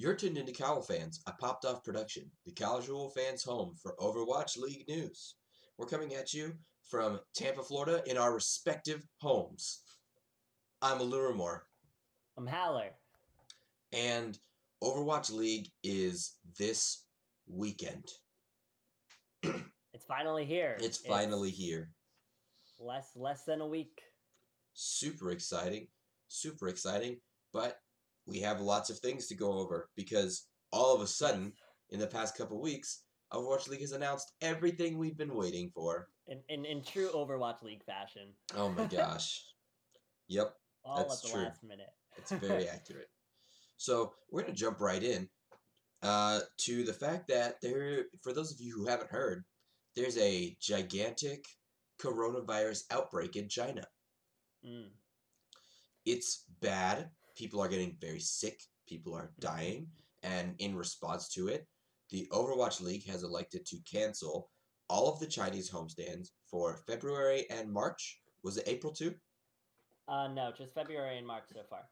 [0.00, 4.56] You're tuned into Cowl Fans, a popped off production, the casual fans' home for Overwatch
[4.56, 5.34] League news.
[5.76, 6.54] We're coming at you
[6.88, 9.82] from Tampa, Florida, in our respective homes.
[10.80, 11.58] I'm Aluramore,
[12.38, 12.92] I'm Howleir.
[13.92, 14.38] and
[14.82, 17.04] Overwatch League is this
[17.46, 18.08] weekend.
[19.92, 20.78] It's finally here.
[20.80, 21.90] It's finally here.
[22.78, 24.00] less less than a week.
[24.72, 25.88] Super exciting,
[26.28, 27.18] super exciting,
[27.52, 27.76] but
[28.30, 31.52] we have lots of things to go over because all of a sudden,
[31.90, 33.02] in the past couple weeks,
[33.32, 36.08] Overwatch League has announced everything we've been waiting for.
[36.28, 38.28] In in, in true Overwatch League fashion.
[38.56, 39.44] Oh my gosh.
[40.28, 40.54] Yep,
[40.84, 41.44] All That's at the true.
[41.44, 41.90] last minute.
[42.16, 43.08] it's very accurate.
[43.76, 45.28] So we're gonna jump right in
[46.02, 49.44] uh, to the fact that there, for those of you who haven't heard,
[49.96, 51.44] there's a gigantic
[52.00, 53.84] coronavirus outbreak in China.
[54.64, 54.88] Mm.
[56.06, 57.10] It's bad.
[57.36, 58.60] People are getting very sick.
[58.88, 59.88] People are dying,
[60.22, 61.66] and in response to it,
[62.10, 64.50] the Overwatch League has elected to cancel
[64.88, 68.20] all of the Chinese homestands for February and March.
[68.42, 69.14] Was it April too?
[70.08, 71.84] Uh no, just February and March so far.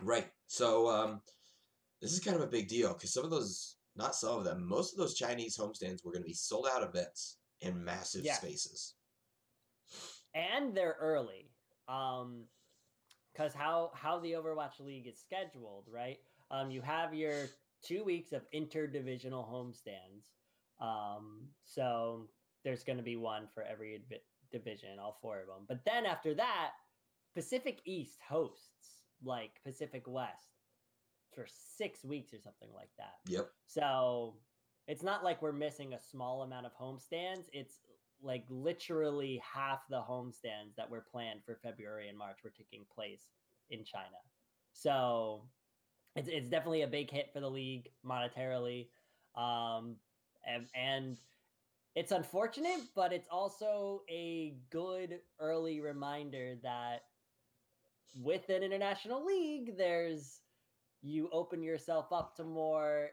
[0.00, 0.30] Right.
[0.46, 1.20] So um,
[2.00, 4.66] this is kind of a big deal because some of those, not some of them,
[4.66, 8.36] most of those Chinese homestands were going to be sold out events in massive Yeah.
[8.36, 8.94] spaces.
[10.34, 11.50] And they're early.
[11.88, 12.44] Um
[13.32, 16.18] because how how the Overwatch League is scheduled, right?
[16.50, 17.46] Um you have your
[17.82, 20.26] two weeks of interdivisional homestands.
[20.80, 22.28] Um so
[22.64, 24.20] there's going to be one for every advi-
[24.52, 25.64] division, all four of them.
[25.68, 26.70] But then after that,
[27.34, 30.60] Pacific East hosts like Pacific West
[31.34, 31.46] for
[31.78, 33.14] 6 weeks or something like that.
[33.26, 33.50] Yep.
[33.66, 34.34] So
[34.86, 37.46] it's not like we're missing a small amount of homestands.
[37.52, 37.78] It's
[38.22, 43.26] like literally half the homestands that were planned for February and March were taking place
[43.70, 44.06] in China.
[44.72, 45.42] So
[46.16, 48.88] it's, it's definitely a big hit for the league monetarily.
[49.34, 49.96] Um,
[50.46, 51.18] and, and
[51.94, 57.02] it's unfortunate, but it's also a good early reminder that
[58.14, 60.40] with an international league, there's
[61.02, 63.10] you open yourself up to more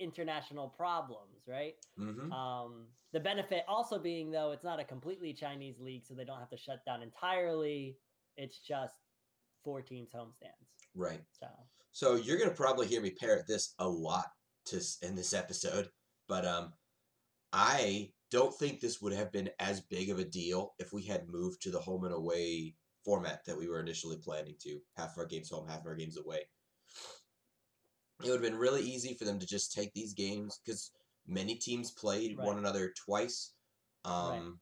[0.00, 1.74] international problems, right?
[1.96, 6.24] hmm Um, the benefit also being though it's not a completely Chinese league, so they
[6.24, 7.96] don't have to shut down entirely.
[8.36, 8.94] It's just
[9.64, 10.68] four teams homestands.
[10.94, 11.20] Right.
[11.38, 11.46] So
[11.92, 14.26] So you're going to probably hear me parrot this a lot
[14.66, 15.88] to in this episode,
[16.28, 16.72] but um,
[17.52, 21.28] I don't think this would have been as big of a deal if we had
[21.28, 24.78] moved to the home and away format that we were initially planning to.
[24.96, 26.42] Half of our games home, half of our games away.
[28.22, 30.92] It would have been really easy for them to just take these games because
[31.26, 32.46] many teams played Right.
[32.46, 33.52] one another twice,
[34.04, 34.60] um,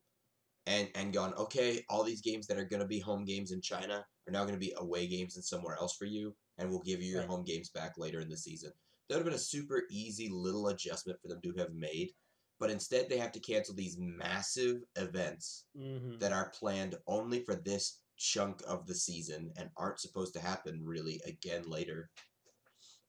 [0.67, 1.85] and and gone okay.
[1.89, 4.55] All these games that are going to be home games in China are now going
[4.55, 7.29] to be away games in somewhere else for you, and we'll give you your Right.
[7.31, 8.73] home games back later in the season.
[9.09, 12.15] That would have been a super easy little adjustment for them to have made,
[12.59, 16.21] but instead they have to cancel these massive events mhm.
[16.21, 20.85] that are planned only for this chunk of the season and aren't supposed to happen
[20.85, 22.11] really again later.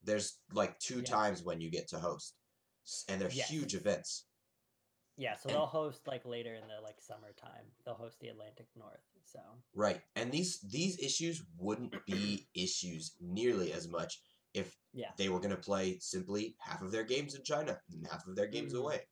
[0.03, 1.03] There's like two Yeah.
[1.05, 2.35] times when you get to host,
[3.07, 3.49] and they're Yes.
[3.49, 4.25] huge events.
[5.17, 7.65] yeah, so and- they'll host like later in the like summertime.
[7.83, 9.03] They'll host the Atlantic North.
[9.25, 9.39] So
[9.73, 10.01] Right.
[10.15, 14.21] And these these issues wouldn't be issues nearly as much
[14.53, 15.13] if Yeah.
[15.17, 18.35] they were going to play simply half of their games in China and half of
[18.37, 18.79] their games Mhm.
[18.79, 19.09] away.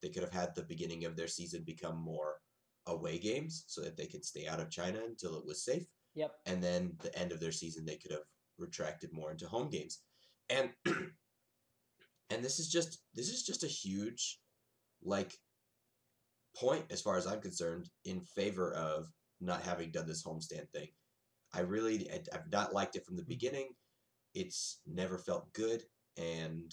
[0.00, 2.40] They could have had the beginning of their season become more
[2.86, 5.86] away games so that they could stay out of China until it was safe.
[6.14, 6.40] yep.
[6.46, 10.02] and then the end of their season they could have retracted more into home games
[10.50, 10.70] and
[12.30, 14.40] and this is just this is just a huge
[15.02, 15.32] like
[16.56, 19.06] point as far as i'm concerned in favor of
[19.40, 20.88] not having done this homestand thing.
[21.52, 23.28] I really I, i've not liked it from the hmm.
[23.28, 23.68] beginning.
[24.34, 25.82] It's never felt good.
[26.16, 26.72] And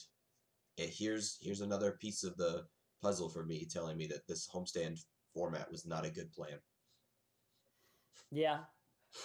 [0.77, 2.65] it, here's here's another piece of the
[3.01, 4.99] puzzle for me telling me that this homestand
[5.33, 6.57] format was not a good plan.
[8.31, 8.59] Yeah.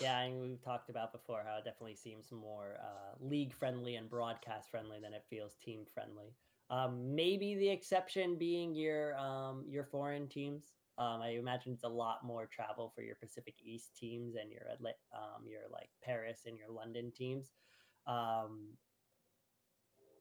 [0.01, 4.09] Yeah, and we've talked about before how it definitely seems more uh, league friendly and
[4.09, 6.35] broadcast friendly than it feels team friendly.
[6.71, 10.73] Um, maybe the exception being your um, your foreign teams.
[10.99, 14.63] Um, I imagine it's a lot more travel for your Pacific East teams and your
[15.15, 17.53] um, your like Paris and your London teams.
[18.07, 18.79] Um,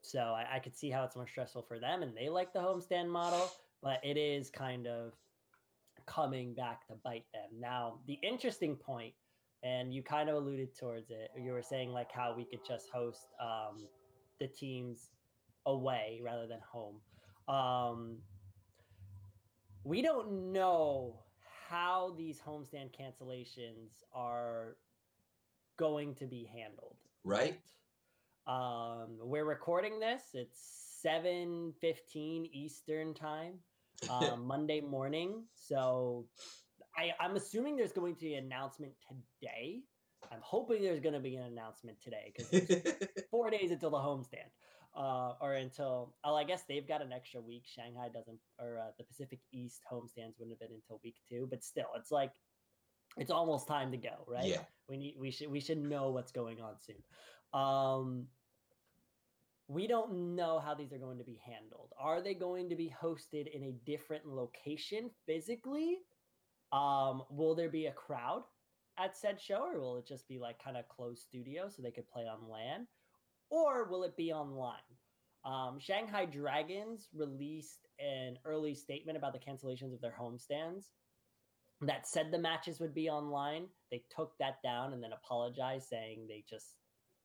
[0.01, 2.59] so I, I could see how it's more stressful for them, and they like the
[2.59, 3.49] homestand model,
[3.81, 5.13] but it is kind of
[6.05, 7.49] coming back to bite them.
[7.59, 9.13] Now, the interesting point,
[9.63, 12.89] and you kind of alluded towards it, you were saying like how we could just
[12.89, 13.87] host um,
[14.39, 15.11] the teams
[15.65, 16.95] away rather than home.
[17.47, 18.17] Um,
[19.83, 21.19] we don't know
[21.69, 24.77] how these homestand cancellations are
[25.77, 26.97] going to be handled.
[27.23, 27.59] Right.
[28.47, 30.21] Um, we're recording this.
[30.33, 30.59] It's
[31.01, 33.53] seven fifteen Eastern time,
[34.09, 35.43] um, Monday morning.
[35.55, 36.25] So
[36.97, 39.81] I, I'm assuming there's going to be an announcement today.
[40.31, 42.87] I'm hoping there's going to be an announcement today because
[43.31, 44.49] four days until the homestand,
[44.95, 47.63] uh, or until oh, I guess they've got an extra week.
[47.65, 51.47] Shanghai doesn't, or uh, the Pacific East homestands wouldn't have been until week two.
[51.49, 52.31] But still, it's like
[53.17, 54.45] it's almost time to go, right?
[54.45, 54.61] Yeah.
[54.87, 57.59] We need we should we should know what's going on soon.
[57.59, 58.27] Um,
[59.67, 61.93] we don't know how these are going to be handled.
[61.99, 65.99] Are they going to be hosted in a different location physically?
[66.71, 68.43] Um, will there be a crowd
[68.97, 71.91] at said show, or will it just be like kind of closed studio so they
[71.91, 72.87] could play on LAN,
[73.49, 74.77] or will it be online?
[75.43, 80.91] Um, Shanghai Dragons released an early statement about the cancellations of their homestands
[81.81, 83.65] that said the matches would be online.
[83.89, 86.75] They took that down and then apologized, saying they just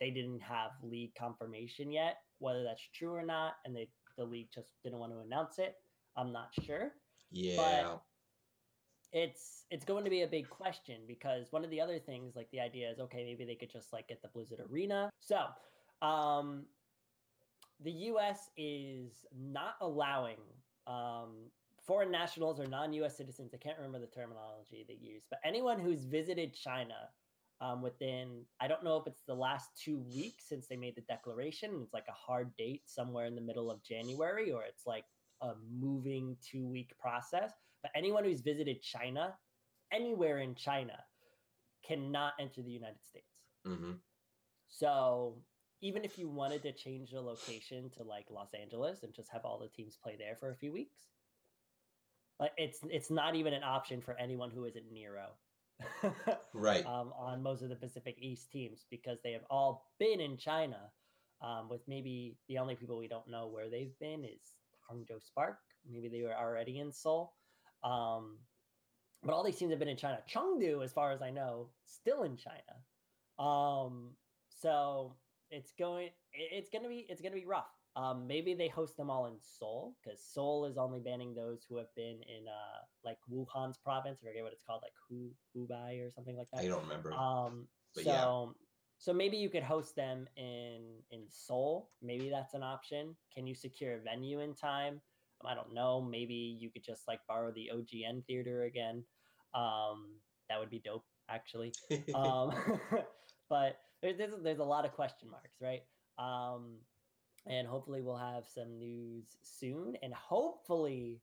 [0.01, 4.49] they didn't have league confirmation yet, whether that's true or not, and they the league
[4.55, 5.75] just didn't want to announce it.
[6.17, 6.93] I'm not sure.
[7.31, 7.97] Yeah.
[9.13, 12.51] It's it's going to be a big question because one of the other things, like
[12.51, 15.11] the idea is, okay, maybe they could just like get the Blizzard Arena.
[15.21, 15.47] So,
[16.03, 16.65] um,
[17.83, 18.51] the U.S.
[18.57, 20.39] is not allowing
[20.87, 21.51] um,
[21.87, 23.17] foreign nationals or non-U.S.
[23.17, 23.53] citizens.
[23.55, 26.95] I can't remember the terminology they use, but anyone who's visited China
[27.61, 31.03] um, within I don't know if it's the last two weeks since they made the
[31.03, 31.81] declaration.
[31.83, 35.05] It's like a hard date somewhere in the middle of January, or it's like
[35.41, 37.53] a moving two week process.
[37.83, 39.35] But anyone who's visited China,
[39.93, 40.99] anywhere in China,
[41.87, 43.27] cannot enter the United States.
[43.65, 43.93] hmm
[44.69, 45.43] So
[45.83, 49.45] even if you wanted to change the location to like Los Angeles and just have
[49.45, 50.99] all the teams play there for a few weeks,
[52.41, 55.29] like it's it's not even an option for anyone who isn't Nero.
[56.55, 56.87] Right.
[56.87, 60.91] um, on most of the Pacific East teams because they have all been in China.
[61.43, 64.41] Um, with maybe the only people we don't know where they've been is
[64.91, 65.59] Hangzhou Spark.
[65.87, 67.35] Maybe they were already in Seoul.
[67.87, 68.39] Um,
[69.23, 70.19] but all these teams have been in China.
[70.29, 73.49] Chengdu, as far as I know, still in China.
[73.49, 74.11] Um,
[74.49, 75.17] so
[75.51, 77.71] it's going it's gonna be it's gonna be rough.
[77.95, 81.77] Um, maybe they host them all in Seoul because Seoul is only banning those who
[81.79, 84.21] have been in uh like Wuhan's province.
[84.23, 86.63] I forget what it's called, like Hu Hubei or something like that.
[86.63, 87.13] I don't remember.
[87.13, 88.53] Um, But so yeah.
[88.99, 91.91] so maybe you could host them in in Seoul.
[92.03, 93.17] Maybe that's an option.
[93.35, 95.01] Can you secure a venue in time?
[95.45, 96.01] I don't know.
[96.01, 99.05] Maybe you could just like borrow the OGN theater again.
[99.55, 100.17] Um,
[100.49, 101.73] that would be dope, actually.
[102.15, 102.53] Um,
[103.49, 105.83] but there's, there's there's a lot of question marks, right?
[106.19, 106.77] Um,
[107.47, 111.21] and hopefully we'll have some news soon, and hopefully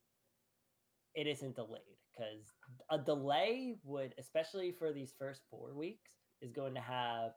[1.16, 1.82] it isn't delayed
[2.12, 2.54] because
[2.90, 6.12] a delay would, especially for these first four weeks,
[6.42, 7.32] is going to have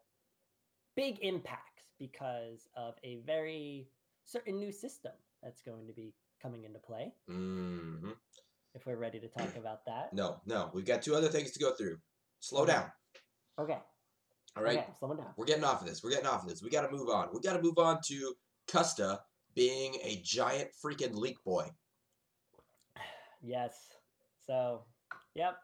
[0.96, 3.88] big impacts because of a very
[4.24, 5.12] certain new system
[5.42, 7.12] that's going to be coming into play.
[7.28, 8.10] hmm
[8.74, 10.70] If we're ready to talk about that, No, no.
[10.74, 11.98] We've got two other things to go through.
[12.40, 12.72] Slow Okay.
[12.72, 12.92] down.
[13.58, 13.78] okay,
[14.56, 14.78] All right.
[14.78, 15.32] okay, slow down.
[15.36, 16.02] We're getting off of this.
[16.04, 16.62] We're getting off of this.
[16.62, 17.28] We got to move on.
[17.32, 18.34] We got to move on to
[18.68, 19.18] Custa
[19.54, 21.68] being a giant freaking leak boy.
[23.42, 23.74] Yes.
[24.46, 24.84] So,
[25.34, 25.56] yep.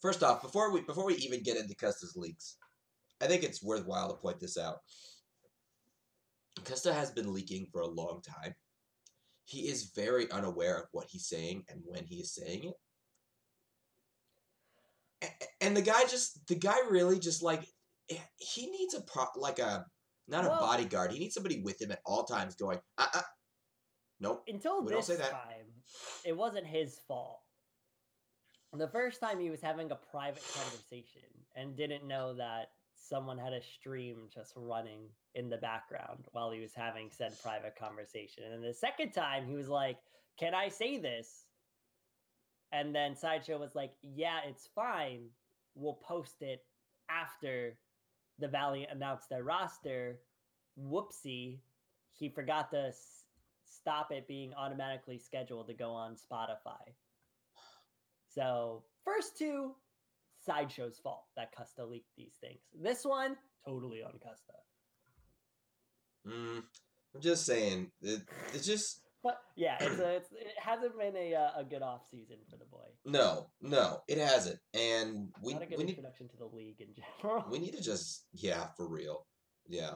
[0.00, 2.56] First off, before we before we even get into Custa's leaks,
[3.20, 4.78] I think it's worthwhile to point this out.
[6.62, 8.54] Custa has been leaking for a long time.
[9.48, 12.64] He is very unaware of what he's saying and when he is saying
[15.22, 15.30] it.
[15.62, 17.66] And the guy just the guy really just like
[18.10, 19.86] eh, he needs a pro like a
[20.28, 21.12] not a bodyguard.
[21.12, 23.22] He needs somebody with him at all times going, uh, uh.
[24.20, 24.44] Nope.
[24.48, 25.30] Until We don't this say that.
[25.30, 25.72] time,
[26.26, 27.40] it wasn't his fault.
[28.74, 31.22] The first time he was having a private conversation
[31.56, 36.60] and didn't know that someone had a stream just running in the background while he
[36.60, 38.42] was having said private conversation.
[38.44, 39.96] And then the second time he was like,
[40.38, 41.44] Can I say this?
[42.72, 45.28] And then Sideshow was like, Yeah, it's fine.
[45.76, 46.64] We'll post it
[47.08, 47.78] after
[48.40, 50.18] the Valiant announced their roster.
[50.78, 51.58] Whoopsie.
[52.12, 53.24] He forgot to s-
[53.64, 56.94] stop it being automatically scheduled to go on Spotify.
[58.28, 59.72] So, first two,
[60.44, 62.60] Sideshow's fault that Custa leaked these things.
[62.80, 64.58] This one, totally on Custa.
[66.28, 66.62] Mm,
[67.14, 67.90] I'm just saying.
[68.02, 68.22] It,
[68.54, 72.02] it's just But yeah, it's a, it's, it hasn't been a, uh, a good off
[72.10, 72.84] season for the boy.
[73.04, 74.58] no, no, it hasn't.
[74.74, 77.44] And we Not a good we need introduction to the league in general.
[77.50, 79.26] we need to just yeah for real
[79.68, 79.92] yeah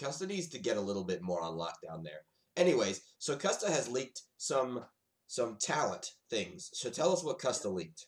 [0.00, 2.22] Custa needs to get a little bit more on lockdown there.
[2.56, 4.84] Anyways, so Custa has leaked some
[5.26, 6.70] some talent things.
[6.72, 8.06] So tell us what Custa leaked.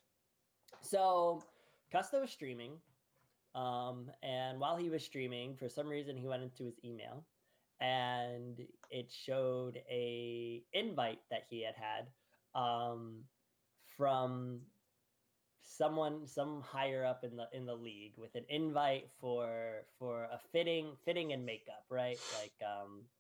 [0.83, 1.43] So
[1.93, 2.73] Custa was streaming,
[3.55, 7.25] um, and while he was streaming, for some reason he went into his email,
[7.81, 12.15] and it showed a invite that he had had
[12.55, 13.29] um,
[13.97, 14.71] from
[15.63, 20.39] someone some higher up in the in the league with an invite for for a
[20.39, 23.11] fitting fitting and makeup right like um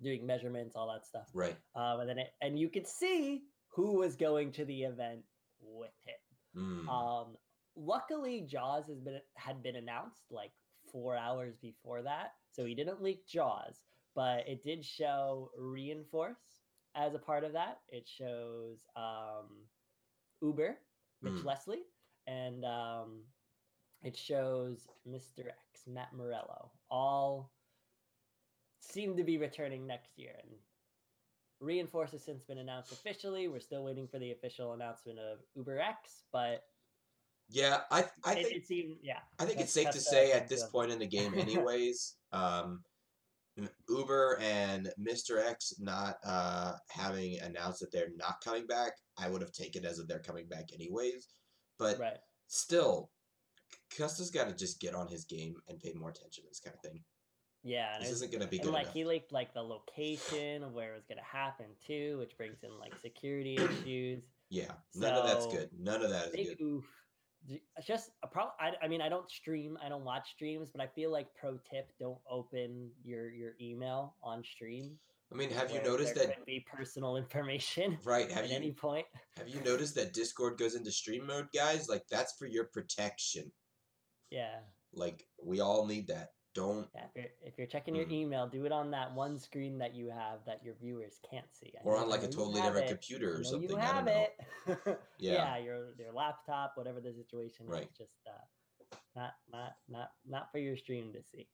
[0.00, 1.56] doing measurements all that stuff Right.
[1.74, 5.26] um and then it, and you could see who was going to the event
[5.58, 6.14] with him
[6.56, 6.88] Mm.
[6.88, 7.38] um
[7.76, 10.52] luckily jaws has been had been announced like
[10.90, 16.62] four hours before that so he didn't leak jaws but it did show reinforce
[16.96, 19.46] as a part of that it shows um
[20.42, 20.76] uber
[21.22, 21.44] Mitch Mm.
[21.44, 21.82] Leslie,
[22.26, 23.22] and um,
[24.02, 25.40] it shows Mr.
[25.48, 27.52] X, Matt Morello, all
[28.80, 30.32] seem to be returning next year.
[30.42, 30.52] And
[31.60, 33.48] Reinforce has since been announced officially.
[33.48, 36.64] We're still waiting for the official announcement of Uber X, but
[37.50, 39.18] yeah, I I it, think it seemed yeah.
[39.38, 42.82] I think it's safe to say at this point in the game, anyways, um,
[43.88, 45.44] Uber and Mr.
[45.44, 49.98] X not uh, having announced that they're not coming back, I would have taken as
[49.98, 51.28] if they're coming back anyways.
[51.78, 52.18] But right.
[52.46, 53.10] still,
[53.96, 56.74] Custa's got to just get on his game and pay more attention to this kind
[56.74, 57.02] of thing.
[57.62, 58.94] Yeah, This isn't going to be good like enough.
[58.94, 62.62] he leaked like the location of where it was going to happen too, which brings
[62.62, 64.22] in like security issues.
[64.48, 65.68] yeah, none of that's good.
[65.78, 66.64] None of that is big good.
[66.64, 66.84] oof.
[67.86, 68.44] Just a pro.
[68.60, 69.78] I, I mean, I don't stream.
[69.84, 74.14] I don't watch streams, but I feel like pro tip: don't open your your email
[74.22, 74.98] on stream.
[75.32, 76.36] I mean, have you noticed that?
[76.36, 78.30] could be personal information Right?
[78.30, 79.06] Have at you any point?
[79.36, 81.88] have you noticed that Discord goes into stream mode, guys?
[81.88, 83.50] Like that's for your protection.
[84.30, 84.58] Yeah,
[84.92, 86.30] Like we all need that.
[86.54, 87.04] Don't yeah.
[87.04, 88.12] If you're, if you're checking your Mhm.
[88.12, 91.72] email, do it on that one screen that you have that your viewers can't see.
[91.78, 92.88] I or on like a totally different it.
[92.88, 93.70] computer or something.
[93.70, 94.36] You have it.
[95.18, 95.32] Yeah.
[95.34, 97.84] yeah, your your laptop, whatever the situation Right.
[97.84, 101.46] is, just uh, not not not not for your stream to see.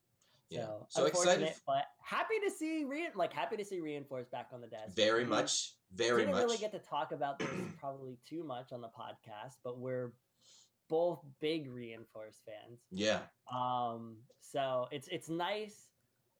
[0.49, 0.67] Yeah.
[0.67, 4.61] So, So excited but happy to see re- like happy to see reinforced back on
[4.61, 4.95] the desk.
[4.97, 6.43] Very much, very much we didn't much.
[6.45, 7.49] really get to talk about this
[7.81, 10.13] probably too much on the podcast, but we're
[10.89, 12.81] both big reinforce fans.
[12.91, 13.21] Yeah,
[13.53, 15.89] Um, so it's it's nice.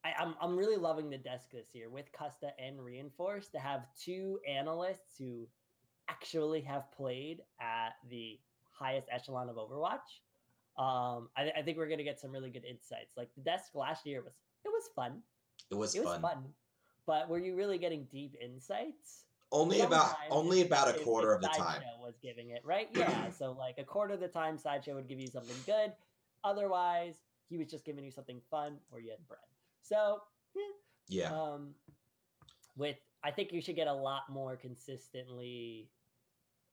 [0.05, 3.87] I, I'm I'm really loving the desk this year with Custa and Reinforce to have
[4.01, 5.49] two analysts who
[6.09, 8.39] actually have played at the
[8.71, 10.21] highest echelon of Overwatch.
[10.79, 13.17] Um, I, I think we're gonna get some really good insights.
[13.17, 14.35] Like the desk last year was
[14.65, 15.23] it was fun.
[15.71, 16.23] it was It was fun.
[16.23, 16.45] fun.
[17.07, 19.25] But were you really getting deep insights?
[19.53, 21.83] Only about only about a quarter of the time.
[22.01, 22.89] Was giving it right.
[22.95, 25.93] Yeah, so like a quarter of the time, sideshow would give you something good.
[26.45, 27.17] Otherwise,
[27.49, 29.41] he was just giving you something fun or you had bread.
[29.83, 30.23] So
[31.09, 31.75] Yeah, um,
[32.77, 35.91] with I think you should get a lot more consistently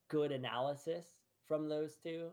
[0.08, 1.06] good analysis
[1.46, 2.30] from those two,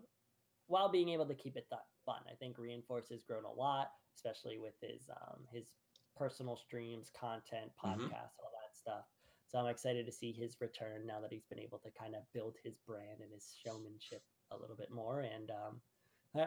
[0.68, 2.22] while being able to keep it th- fun.
[2.32, 5.68] I think Reinforce has grown a lot, especially with his um, his
[6.16, 7.96] personal streams, content, Mhm.
[7.96, 9.06] podcasts, all that stuff.
[9.52, 12.22] So I'm excited to see his return now that he's been able to kind of
[12.34, 15.22] build his brand and his showmanship a little bit more.
[15.22, 15.82] And um,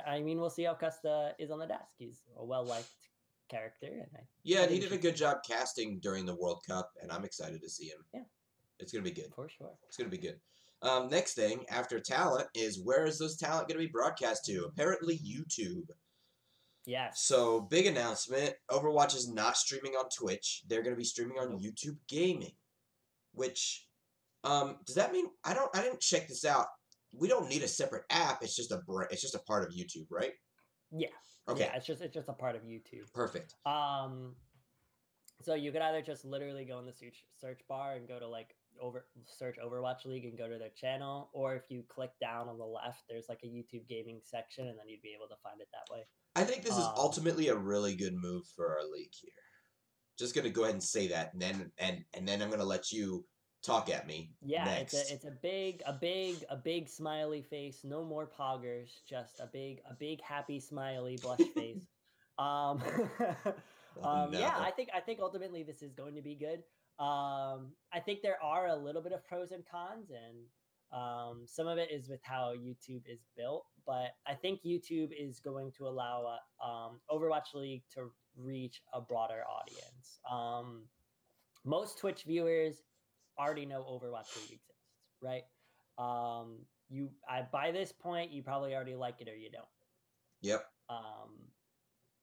[0.07, 1.93] I, I mean, we'll see how Custa is on the desk.
[1.99, 2.89] He's a well liked
[3.51, 6.93] character, and I yeah, and he did a good job casting during the World Cup,
[7.03, 8.05] and I'm excited to see him.
[8.15, 8.21] Yeah.
[8.79, 9.33] it's gonna be good.
[9.35, 9.73] for sure.
[9.87, 10.41] It's gonna be good.
[10.81, 14.65] Um, next thing after talent is where is those talent gonna be broadcast to?
[14.65, 15.89] Apparently YouTube.
[16.87, 17.21] Yes.
[17.23, 20.63] So big announcement: Overwatch is not streaming on Twitch.
[20.69, 22.53] They're gonna be streaming on YouTube Gaming.
[23.35, 23.87] Which,
[24.45, 25.71] um, does that mean I don't?
[25.77, 26.67] I didn't check this out.
[27.13, 28.43] We don't need a separate app.
[28.43, 30.33] It's just a br- it's just a part of YouTube, right?
[30.91, 31.09] Yeah.
[31.49, 33.13] Okay, Yeah, it's just it's just a part of YouTube.
[33.13, 33.55] perfect.
[33.67, 34.35] Um
[35.43, 38.27] so you could either just literally go in the search search bar and go to
[38.27, 42.49] like over search Overwatch League and go to their channel, or if you click down
[42.49, 45.37] on the left, there's like a YouTube gaming section, and then you'd be able to
[45.43, 46.03] find it that way.
[46.35, 49.31] I think this is Um, ultimately a really good move for our league here.
[50.19, 52.93] Just gonna go ahead and say that, and then and and then I'm gonna let
[52.93, 53.25] you
[53.65, 54.31] talk at me.
[54.43, 54.95] Yeah, next.
[54.95, 57.81] it's a it's a big a big a big smiley face.
[57.85, 61.87] No more poggers, just a big a big happy smiley blush face.
[62.39, 62.83] Um,
[64.03, 64.55] Oh, um yeah.
[64.59, 66.63] I think I think ultimately this is going to be good.
[67.03, 70.37] Um, I think there are a little bit of pros and cons, and
[70.93, 73.67] um, some of it is with how YouTube is built.
[73.87, 79.01] But I think YouTube is going to allow uh, um, Overwatch League to reach a
[79.01, 80.19] broader audience.
[80.31, 80.85] Um,
[81.65, 82.83] most Twitch viewers
[83.39, 85.43] already know Overwatch League exists, right?
[85.99, 89.65] Um, you, I by this point, you probably already like it or you don't
[90.43, 90.67] Yep.
[90.89, 91.31] um,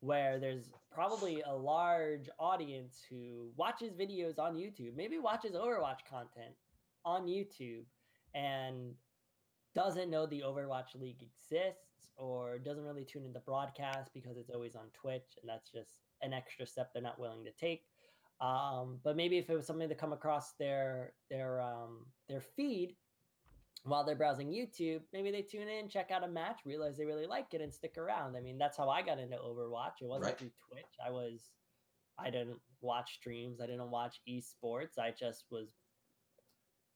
[0.01, 6.53] where there's probably a large audience who watches videos on YouTube, maybe watches Overwatch content
[7.05, 7.83] on YouTube,
[8.35, 8.93] and
[9.73, 14.49] doesn't know the Overwatch League exists or doesn't really tune in into broadcast because it's
[14.49, 17.83] always on Twitch, and that's just an extra step they're not willing to take.
[18.41, 22.95] Um, but maybe if it was something to come across their their um, their feed
[23.83, 27.25] while they're browsing YouTube, maybe they tune in, check out a match, realize they really
[27.27, 28.35] like it, and stick around.
[28.35, 30.01] I mean, that's how I got into Overwatch.
[30.01, 30.37] It wasn't Right.
[30.37, 30.93] through Twitch.
[31.03, 31.49] I was,
[32.19, 33.59] I didn't watch streams.
[33.59, 34.99] I didn't watch esports.
[34.99, 35.80] I just was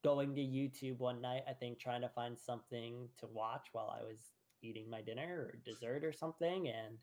[0.05, 1.43] going to YouTube one night.
[1.49, 4.19] I think trying to find something to watch while I was
[4.61, 6.97] eating my dinner or dessert or something, and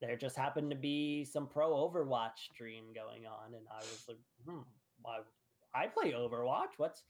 [0.00, 4.18] there just happened to be some pro Overwatch stream going on, and I was like,
[4.46, 4.60] hmm,
[5.00, 5.20] why?
[5.74, 6.74] I play Overwatch.
[6.76, 7.02] What's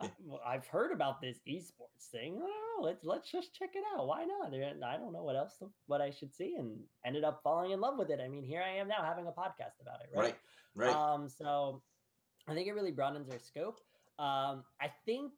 [0.00, 0.10] I,
[0.44, 2.40] I've heard about this esports thing.
[2.42, 4.06] Oh, let's let's just check it out.
[4.06, 4.52] Why not?
[4.52, 7.80] I don't know what else to, what I should see, and ended up falling in
[7.80, 8.20] love with it.
[8.24, 10.10] I mean, here I am now having a podcast about it.
[10.16, 10.34] Right.
[10.74, 10.86] Right.
[10.86, 10.94] Right.
[10.94, 11.28] Um.
[11.28, 11.82] So,
[12.48, 13.80] I think it really broadens our scope.
[14.18, 14.64] Um.
[14.80, 15.32] I think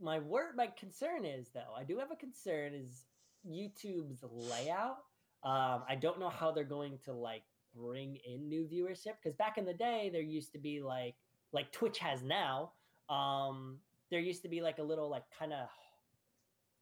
[0.00, 3.04] my word, my concern is though, I do have a concern is
[3.48, 4.98] YouTube's layout.
[5.44, 5.82] Um.
[5.88, 7.42] I don't know how they're going to like
[7.74, 11.14] bring in new viewership because back in the day there used to be like
[11.52, 12.72] like Twitch has now
[13.08, 13.78] um
[14.10, 15.68] there used to be like a little like kind of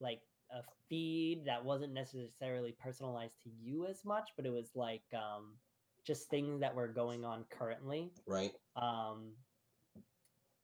[0.01, 0.21] like
[0.53, 5.53] a feed that wasn't necessarily personalized to you as much but it was like um
[6.05, 8.53] just things that were going on currently right.
[8.77, 9.29] um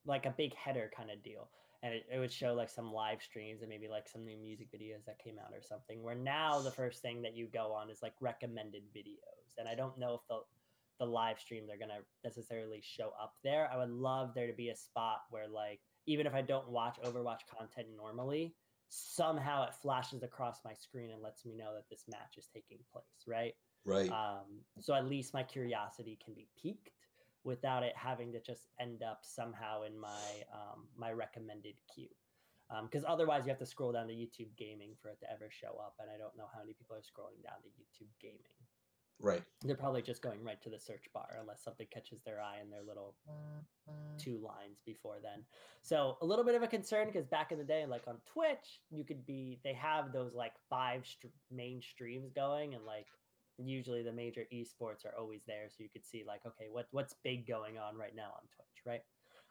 [0.06, 1.48] like a big header kind of deal
[1.82, 4.68] and it, it would show like some live streams and maybe like some new music
[4.72, 7.90] videos that came out or something where now the first thing that you go on
[7.90, 10.38] is like recommended videos and i don't know if the
[10.98, 13.68] the live streams are going to necessarily show up there.
[13.72, 16.98] I would love there to be a spot where like even if i don't watch
[17.04, 18.54] overwatch content normally
[18.88, 22.78] somehow it flashes across my screen and lets me know that this match is taking
[22.92, 23.54] place right?
[23.84, 24.10] Right.
[24.10, 26.90] um, so at least my curiosity can be piqued
[27.46, 32.08] without it having to just end up somehow in my um, my recommended queue.
[32.82, 35.78] Because otherwise, you have to scroll down to YouTube Gaming for it to ever show
[35.78, 38.58] up, and I don't know how many people are scrolling down to YouTube Gaming.
[39.20, 39.42] right.
[39.62, 42.68] They're probably just going right to the search bar unless something catches their eye in
[42.68, 43.14] their little
[44.18, 45.44] two lines before then.
[45.82, 48.80] So a little bit of a concern because back in the day, like on Twitch,
[48.90, 53.06] you could be they have those like five st- main streams going, and like
[53.58, 57.14] usually the major esports are always there, so you could see like okay, what what's
[57.25, 59.02] big going on right now on Twitch, right?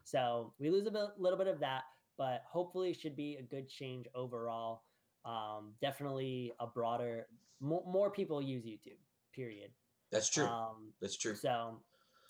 [0.03, 1.83] So we lose a bit, little bit of that,
[2.17, 4.83] but hopefully it should be a good change overall.
[5.25, 7.25] Um, definitely a broader,
[7.59, 8.99] more, more people use YouTube.
[9.33, 9.71] Period.
[10.11, 10.45] That's true.
[10.45, 11.35] Um, That's true.
[11.35, 11.79] so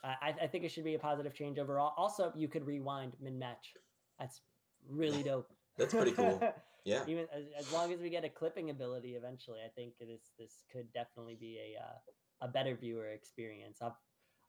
[0.03, 1.93] I, I think it should be a positive change overall.
[1.97, 3.73] Also, you could rewind mid match.
[4.19, 4.41] That's
[4.89, 5.51] really dope.
[5.77, 6.41] That's pretty cool.
[6.85, 7.01] Yeah.
[7.07, 10.31] Even as, as long as we get a clipping ability eventually, I think it is
[10.39, 13.79] this could definitely be a uh, a better viewer experience.
[13.81, 13.93] I've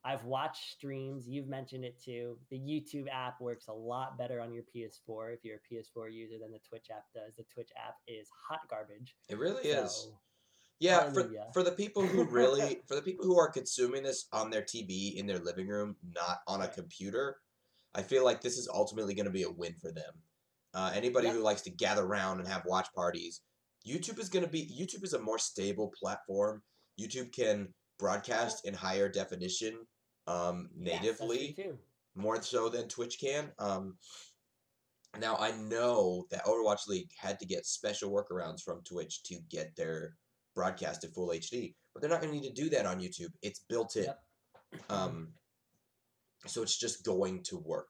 [0.05, 1.27] I've watched streams.
[1.27, 2.38] You've mentioned it too.
[2.51, 6.37] The YouTube app works a lot better on your PS4 if you're a PS4 user
[6.40, 7.35] than the Twitch app does.
[7.37, 9.16] The Twitch app is hot garbage.
[9.29, 10.09] It really is.
[10.79, 14.51] Yeah, for, for the people who really for the people who are consuming this on
[14.51, 17.38] their TV in their living room, not on a computer,
[17.94, 20.12] I feel like this is ultimately going to be a win for them.
[20.77, 21.37] Uh, anybody Yep.
[21.37, 23.41] who likes to gather around and have watch parties,
[23.87, 26.62] YouTube is going to be YouTube is a more stable platform.
[27.01, 29.87] YouTube can broadcast in higher definition
[30.27, 31.79] um, natively too.
[32.15, 33.51] more so than Twitch can.
[33.59, 33.97] Um,
[35.19, 39.75] now I know that Overwatch League had to get special workarounds from Twitch to get
[39.77, 40.17] their
[40.55, 43.33] broadcast to full HD, but they're not going to need to do that on YouTube.
[43.41, 44.21] It's built in, Yep.
[44.91, 45.33] um,
[46.47, 47.89] so it's just going to work.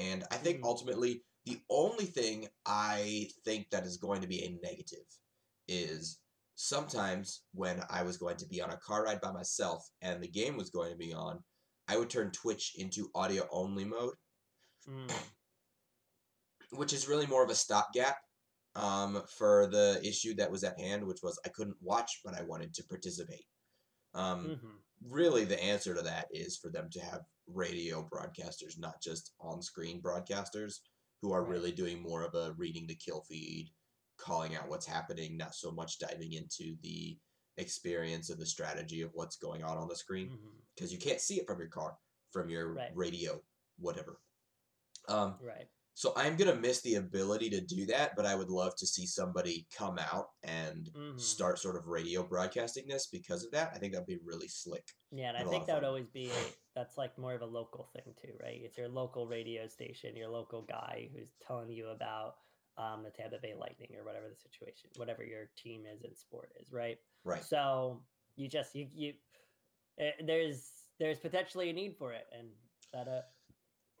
[0.00, 0.64] And I think Mhm.
[0.64, 5.06] ultimately the only thing I think that is going to be a negative
[5.68, 6.20] is
[6.54, 10.28] sometimes when I was going to be on a car ride by myself and the
[10.28, 11.44] game was going to be on,
[11.88, 14.16] I would turn Twitch into audio only mode,
[14.88, 15.10] Mm,
[16.72, 18.16] which is really more of a stopgap
[18.74, 22.42] um, for the issue that was at hand, which was I couldn't watch, but I
[22.42, 23.46] wanted to participate.
[24.14, 24.82] Um, mhm.
[25.02, 27.22] Really, the answer to that is for them to have
[27.54, 30.80] radio broadcasters, not just on screen broadcasters,
[31.22, 31.50] who are Right.
[31.50, 33.70] really doing more of a reading the kill feed,
[34.16, 37.18] calling out what's happening, not so much diving into the
[37.56, 40.30] experience of the strategy of what's going on on the screen
[40.74, 41.98] because you can't see it from your car,
[42.30, 42.94] from your Right.
[42.94, 43.42] radio,
[43.78, 44.20] whatever.
[45.08, 45.68] Um, Right.
[45.94, 49.06] so I'm gonna miss the ability to do that, but I would love to see
[49.06, 51.20] somebody come out and Mhm.
[51.20, 53.72] start sort of radio broadcasting this because of that.
[53.74, 54.88] I think that'd be really slick.
[55.10, 57.46] Yeah, and Had I think that would always be a, that's like more of a
[57.46, 58.60] local thing too, right?
[58.64, 62.36] It's your local radio station, your local guy who's telling you about
[62.78, 66.52] um, the Tampa Bay Lightning or whatever the situation, whatever your team is in sport
[66.58, 66.96] is, right?
[67.24, 67.44] Right.
[67.44, 68.00] So
[68.36, 69.12] you just you you
[69.98, 72.48] eh, there's there's potentially a need for it, and
[72.94, 73.24] that a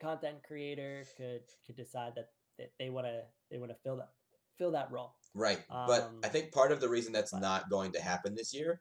[0.02, 4.12] content creator could could decide that, that they want to they want to fill that
[4.56, 5.14] fill that role.
[5.34, 5.60] Right.
[5.68, 8.54] but Um, I think part of the reason that's but- not going to happen this
[8.54, 8.80] year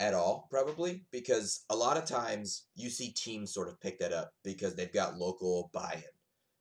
[0.00, 4.12] at all, probably, because a lot of times you see teams sort of pick that
[4.12, 6.02] up because they've got local buy in.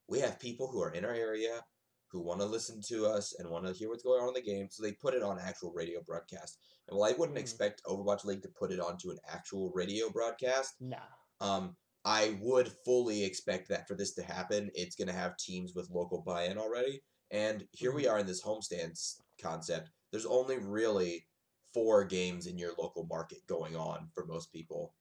[0.07, 1.63] We have people who are in our area
[2.09, 4.41] who want to listen to us and want to hear what's going on in the
[4.41, 6.57] game, so they put it on actual radio broadcast.
[6.87, 7.41] And while I wouldn't Mhm.
[7.41, 11.05] expect Overwatch League to put it onto an actual radio broadcast, Nah.
[11.41, 15.75] um, I would fully expect that for this to happen, it's going to have teams
[15.75, 17.03] with local buy-in already.
[17.29, 18.11] And here we Mhm.
[18.11, 19.91] are in this homestands concept.
[20.11, 21.27] There's only really
[21.73, 24.93] four games in your local market going on for most people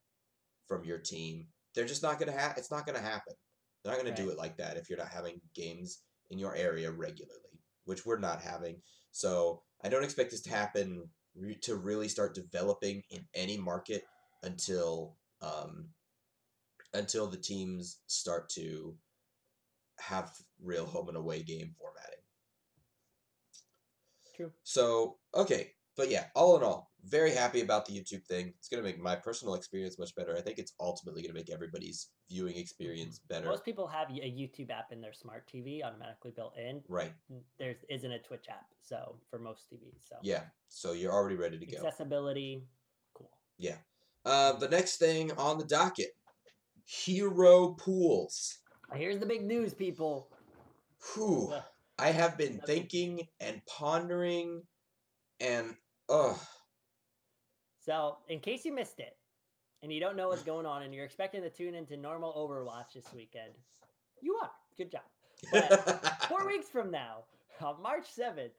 [0.68, 1.46] from your team.
[1.74, 2.56] They're just not going to have.
[2.56, 3.34] It's not going to happen.
[3.82, 6.00] They're not going to do it like that if you're not having games
[6.30, 8.80] in your area regularly, which we're not having.
[9.12, 14.02] So I don't expect this to happen re- to really start developing in any market
[14.42, 15.88] until um,
[16.94, 18.96] until the teams start to
[19.98, 20.30] have
[20.62, 22.18] real home and away game formatting.
[24.34, 24.52] True.
[24.64, 28.52] So okay, but yeah, all in all, very happy about the YouTube thing.
[28.58, 30.36] It's gonna make my personal experience much better.
[30.36, 33.46] I think it's ultimately gonna make everybody's viewing experience better.
[33.46, 36.82] Most people have a YouTube app in their smart TV automatically built in.
[36.88, 37.12] Right.
[37.58, 40.44] There isn't a Twitch app, so for most TVs, so Yeah.
[40.68, 41.78] So you're already ready to go.
[41.78, 42.62] accessibility,
[43.14, 43.30] cool.
[43.58, 43.76] Yeah.
[44.24, 46.16] Uh, the next thing on the docket,
[46.84, 48.58] hero pools.
[48.94, 50.28] Here's the big news, people.
[51.14, 51.54] Whew.
[51.98, 54.62] I have been thinking and pondering,
[55.40, 55.74] and
[56.08, 56.38] ugh.
[57.80, 59.16] So, in case you missed it,
[59.82, 62.94] and you don't know what's going on, and you're expecting to tune into normal Overwatch
[62.94, 63.52] this weekend,
[64.20, 64.50] you are.
[64.76, 65.02] Good job.
[65.52, 67.24] But four weeks from now,
[67.62, 68.50] on March 7th,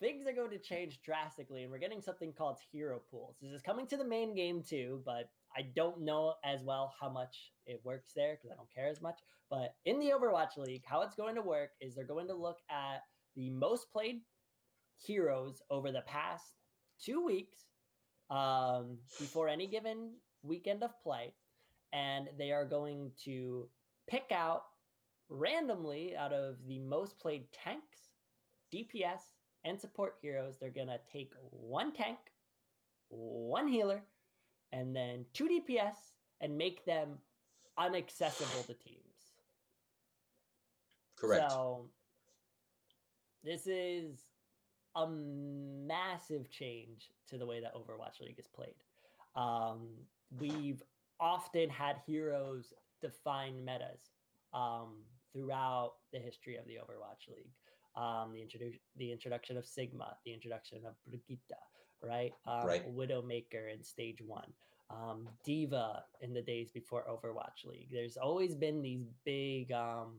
[0.00, 3.36] things are going to change drastically, and we're getting something called hero pools.
[3.40, 7.08] This is coming to the main game too, but I don't know as well how
[7.08, 9.18] much it works there because I don't care as much.
[9.50, 12.58] But in the Overwatch League, how it's going to work is they're going to look
[12.70, 13.02] at
[13.36, 14.20] the most played
[15.04, 16.59] heroes over the past
[17.04, 17.58] two weeks
[18.30, 21.32] um, before any given weekend of play,
[21.92, 23.68] and they are going to
[24.08, 24.64] pick out
[25.28, 27.98] randomly out of the most played tanks,
[28.72, 29.20] DPS,
[29.64, 30.56] and support heroes.
[30.58, 32.18] They're gonna take one tank,
[33.08, 34.02] one healer,
[34.72, 35.96] and then two DPS,
[36.40, 37.18] and make them
[37.78, 39.00] unaccessible to teams.
[41.16, 41.50] Correct.
[41.50, 41.86] So
[43.44, 44.29] this is
[44.96, 48.74] a massive change to the way that Overwatch League is played.
[49.36, 49.88] Um,
[50.38, 50.82] we've
[51.20, 54.10] often had heroes define metas
[54.52, 54.96] um,
[55.32, 57.52] throughout the history of the Overwatch League.
[57.96, 61.40] Um, the, introdu- the introduction of Sigma, the introduction of Brigitte,
[62.02, 62.32] right?
[62.46, 62.96] Um, Right.
[62.96, 64.52] Widowmaker in stage one,
[64.90, 67.88] um, D.Va in the days before Overwatch League.
[67.92, 70.14] There's always been these big um,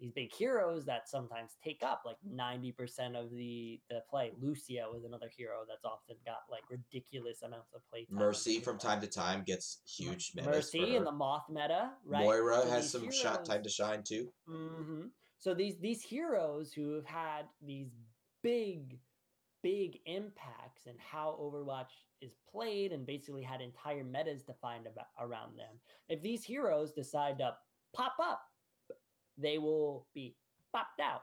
[0.00, 4.32] these big heroes that sometimes take up like 90% of the the play.
[4.42, 8.06] Lúcio was another hero that's often got like ridiculous amounts of play.
[8.06, 12.24] time Mercy from time to time gets huge Mercy and the Moth meta, right?
[12.24, 14.32] Moira So has some shot time to shine too.
[14.46, 15.06] hmm
[15.38, 17.90] So these these heroes who have had these
[18.42, 18.98] big,
[19.62, 25.58] big impacts and how Overwatch is played, and basically had entire metas defined about, around
[25.58, 25.78] them.
[26.08, 27.54] If these heroes decide to
[27.94, 28.42] pop up,
[29.40, 30.34] they will be
[30.72, 31.22] popped out.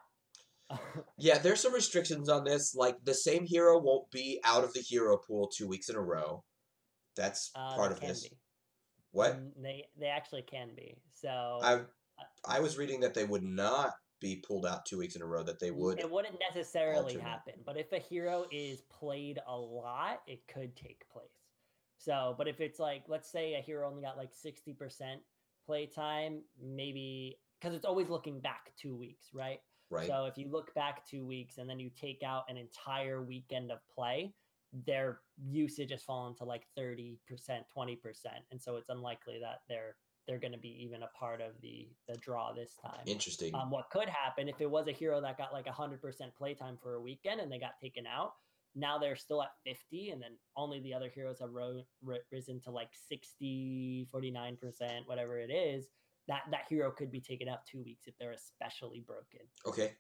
[1.17, 2.75] Yeah, there's some restrictions on this.
[2.75, 6.01] Like the same hero won't be out of the hero pool two weeks in a
[6.01, 6.43] row.
[7.15, 8.27] That's Uh, part of this.
[8.27, 8.38] be.
[9.12, 9.38] What?
[9.38, 10.97] Mm, They they actually can be.
[11.13, 11.82] So I
[12.45, 15.41] I was reading that they would not be pulled out two weeks in a row.
[15.43, 15.99] That they would.
[15.99, 17.23] It wouldn't necessarily alternate.
[17.23, 21.30] happen, but if a hero is played a lot, it could take place.
[21.97, 25.19] So, but if it's like, let's say a hero only got like 60%
[25.65, 29.59] play time, maybe because it's always looking back two weeks, right?
[29.89, 30.07] Right.
[30.07, 33.71] So if you look back two weeks and then you take out an entire weekend
[33.71, 34.33] of play,
[34.85, 37.97] their usage has fallen to like 30%, 20%.
[38.51, 39.95] And so it's unlikely that they're
[40.27, 42.99] they're going to be even a part of the the draw this time.
[43.05, 43.55] Interesting.
[43.55, 46.01] Um, what could happen if it was a hero that got like 100%
[46.37, 48.33] playtime for a weekend and they got taken out?
[48.75, 52.59] Now they're still at 50, and then only the other heroes have ro- ri- risen
[52.61, 54.57] to like 60, 49%,
[55.05, 55.87] whatever it is.
[56.27, 59.41] That that hero could be taken out two weeks if they're especially broken.
[59.65, 59.93] okay.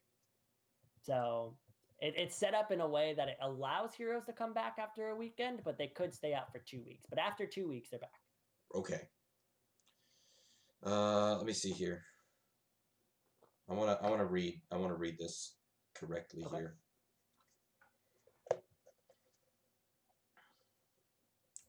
[1.01, 1.55] So
[1.99, 5.09] it, it's set up in a way that it allows heroes to come back after
[5.09, 7.05] a weekend, but they could stay out for two weeks.
[7.09, 8.09] But after two weeks, they're back.
[8.75, 9.01] Okay.
[10.85, 12.03] Uh, let me see here.
[13.69, 15.55] I wanna I wanna read I wanna read this
[15.95, 16.57] correctly Okay.
[16.57, 16.75] here.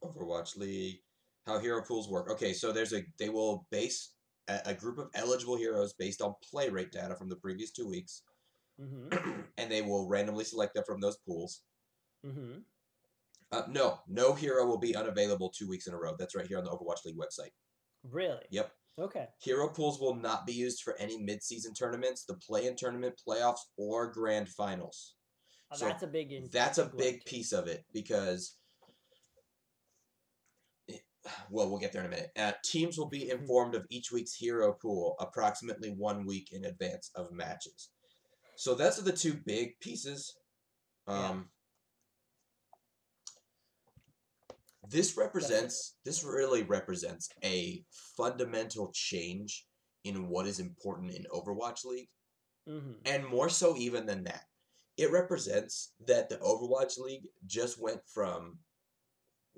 [0.03, 0.99] Overwatch League,
[1.45, 2.29] how hero pools work.
[2.31, 4.15] Okay, so there's a they will base
[4.65, 8.23] a, group of eligible heroes based on play rate data from the previous two weeks,
[8.79, 9.09] hmm
[9.57, 11.61] and they will randomly select them from those pools.
[12.23, 12.59] hmm
[13.51, 16.15] Uh, no, no hero will be unavailable two weeks in a row.
[16.17, 17.51] That's right here on the Overwatch League website.
[18.03, 18.43] Really?
[18.51, 18.71] Yep.
[18.99, 19.27] Okay.
[19.39, 24.11] Hero pools will not be used for any mid-season tournaments, the play-in tournament, playoffs, or
[24.11, 25.15] grand finals.
[25.71, 26.51] Oh, So that's a big.
[26.51, 28.57] That's a big piece of it because,
[31.49, 32.31] well, we'll get there in a minute.
[32.37, 37.11] Uh, teams will be informed of each week's hero pool approximately one week in advance
[37.15, 37.89] of matches.
[38.55, 40.35] So those are the two big pieces.
[41.07, 41.29] Yeah.
[41.29, 41.49] Um,
[44.89, 47.85] This represents this really represents a
[48.17, 49.67] fundamental change
[50.03, 52.09] in what is important in Overwatch League
[52.67, 52.99] Mhm.
[53.05, 54.45] and more so even than that.
[54.97, 58.63] It represents that the Overwatch League just went from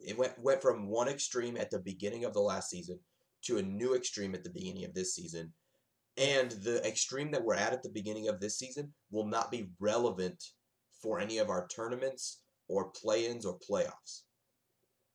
[0.03, 2.99] it went went from one extreme at the beginning of the last season
[3.43, 5.53] to a new extreme at the beginning of this season.
[6.17, 9.71] And the extreme that we're at at the beginning of this season will not be
[9.79, 10.43] relevant
[11.01, 14.23] for any of our tournaments or play-ins or playoffs,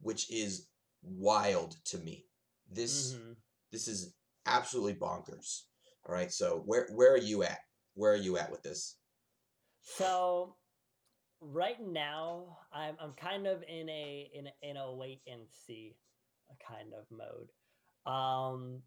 [0.01, 0.68] which is
[1.03, 2.27] wild to me.
[2.68, 3.37] This Mhm.
[3.70, 4.14] this is
[4.46, 5.64] absolutely bonkers.
[6.05, 7.61] All right, so where where are you at?
[7.94, 8.96] Where are you at with this?
[9.83, 10.57] So
[11.40, 15.96] right now I'm I'm kind of in a in in a wait and see
[16.66, 17.51] kind of mode.
[18.12, 18.83] Um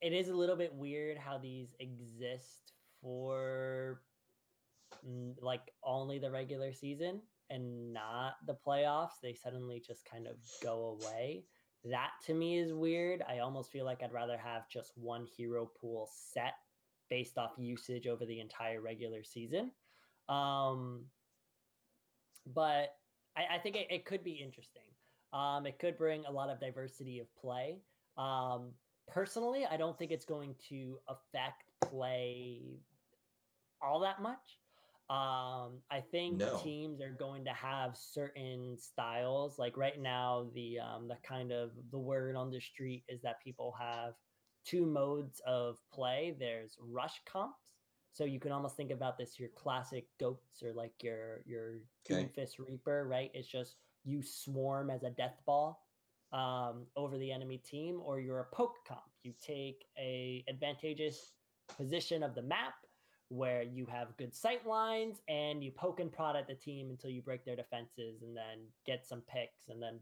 [0.00, 2.72] it is a little bit weird how these exist
[3.02, 4.02] for
[5.06, 9.20] mm, like only the regular season and not the playoffs.
[9.22, 11.44] They suddenly just kind of go away.
[11.84, 13.22] That to me is weird.
[13.28, 16.54] I almost feel like I'd rather have just one hero pool set
[17.08, 19.72] based off usage over the entire regular season.
[20.28, 21.06] Um,
[22.46, 22.94] but
[23.36, 24.82] I, I think it, it could be interesting.
[25.32, 27.78] Um, it could bring a lot of diversity of play.
[28.18, 28.70] Um,
[29.08, 32.60] personally, I don't think it's going to affect play
[33.82, 34.58] all that much.
[35.08, 36.56] Um, I think No.
[36.62, 39.58] teams are going to have certain styles.
[39.58, 43.42] Like right now, the um, the kind of the word on the street is that
[43.42, 44.14] people have
[44.64, 46.36] two modes of play.
[46.38, 47.69] There's rush comps,
[48.12, 51.76] so you can almost think about this your classic goats or like your your
[52.10, 52.28] Okay.
[52.36, 53.30] Doomfist Reaper, right?
[53.34, 55.80] It's just you swarm as a death ball
[56.32, 59.00] um, over the enemy team, or you're a poke comp.
[59.22, 61.32] You take a advantageous
[61.76, 62.74] position of the map
[63.28, 67.10] where you have good sight lines and you poke and prod at the team until
[67.10, 70.00] you break their defenses and then get some picks and then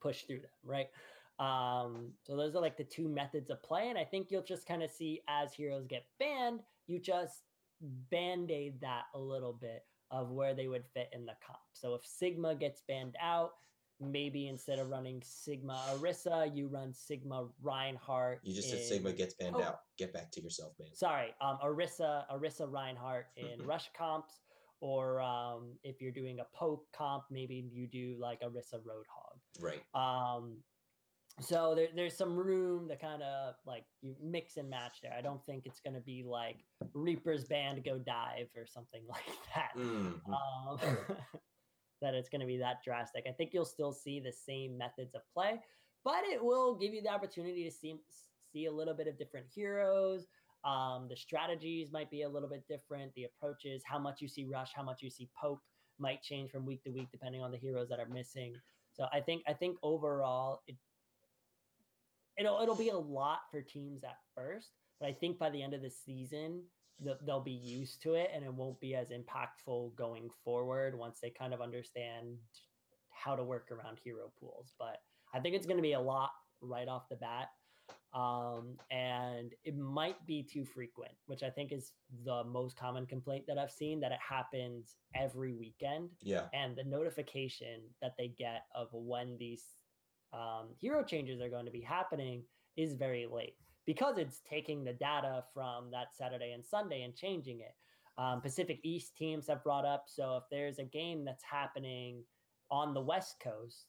[0.00, 0.88] push through them, right?
[1.38, 4.66] Um, so those are like the two methods of play, and I think you'll just
[4.66, 7.42] kind of see as heroes get banned, you just
[8.10, 11.58] band-aid that a little bit of where they would fit in the comp.
[11.72, 13.52] So if Sigma gets banned out,
[14.00, 18.40] maybe instead of running Sigma Orisa, you run Sigma Reinhardt.
[18.42, 19.62] You just said Sigma gets banned Oh.
[19.62, 19.80] out.
[19.98, 20.88] Get back to yourself, man.
[20.94, 24.40] Sorry, um, Orisa Orisa Reinhardt in rush comps,
[24.80, 29.38] or um, if you're doing a poke comp, maybe you do like Orisa Roadhog.
[29.60, 29.82] Right.
[29.94, 30.58] Um,
[31.40, 35.12] so there, there's some room to kind of like you mix and match there.
[35.16, 36.58] I don't think it's going to be like
[36.92, 39.70] Reaper's banned go dive or something like that.
[39.76, 40.20] Mm.
[40.28, 40.78] Um,
[42.02, 43.24] that it's going to be that drastic.
[43.28, 45.60] I think you'll still see the same methods of play,
[46.04, 47.96] but it will give you the opportunity to see
[48.52, 50.26] see a little bit of different heroes.
[50.64, 53.12] Um, the strategies might be a little bit different.
[53.14, 55.60] The approaches, how much you see rush, how much you see poke,
[55.98, 58.54] might change from week to week depending on the heroes that are missing.
[58.92, 60.76] So I think I think overall it
[62.38, 64.70] it'll it'll be a lot for teams at first,
[65.00, 66.62] but I think by the end of the season
[67.02, 71.18] th- they'll be used to it and it won't be as impactful going forward once
[71.20, 72.36] they kind of understand
[73.10, 74.72] how to work around hero pools.
[74.78, 74.98] But
[75.32, 77.48] I think it's going to be a lot right off the bat.
[78.14, 81.92] Um, and it might be too frequent, which I think is
[82.24, 86.46] the most common complaint that I've seen that it happens every weekend Yeah.
[86.54, 89.64] and the notification that they get of when these
[90.34, 92.42] um, hero changes are going to be happening
[92.76, 93.54] is very late
[93.86, 97.74] because it's taking the data from that Saturday and Sunday and changing it.
[98.16, 102.22] Um, Pacific East teams have brought up so if there's a game that's happening
[102.70, 103.86] on the West Coast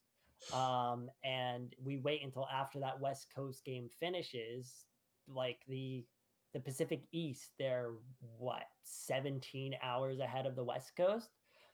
[0.54, 4.86] um, and we wait until after that West Coast game finishes,
[5.28, 6.06] like the
[6.54, 7.92] the Pacific East, they're
[8.38, 11.30] what 17 hours ahead of the West Coast.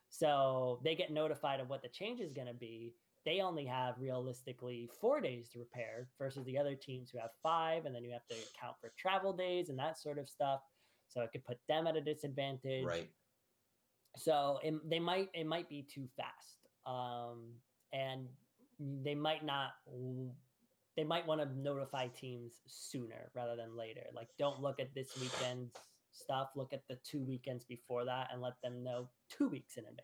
[0.09, 2.95] So they get notified of what the change is going to be.
[3.25, 7.85] They only have realistically four days to prepare versus the other teams who have five,
[7.85, 10.61] and then you have to account for travel days and that sort of stuff.
[11.07, 12.85] So it could put them at a disadvantage.
[12.85, 13.09] Right.
[14.17, 17.53] So it, they might it might be too fast, um,
[17.93, 18.27] and
[18.79, 19.71] they might not.
[20.97, 24.03] They might want to notify teams sooner rather than later.
[24.13, 25.73] Like, don't look at this weekend's
[26.11, 26.49] stuff.
[26.55, 30.01] Look at the two weekends before that and let them know two weeks in advance.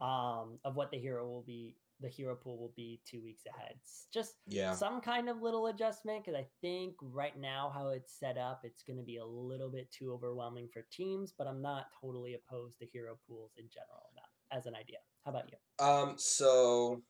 [0.00, 1.76] um, of what the hero will be.
[2.04, 3.76] The hero pool will be two weeks ahead.
[3.80, 4.74] It's just Yeah.
[4.74, 8.82] some kind of little adjustment because I think right now how it's set up, it's
[8.82, 11.32] going to be a little bit too overwhelming for teams.
[11.32, 14.98] But I'm not totally opposed to hero pools in general now as an idea.
[15.24, 15.56] How about you?
[15.82, 17.02] Um, so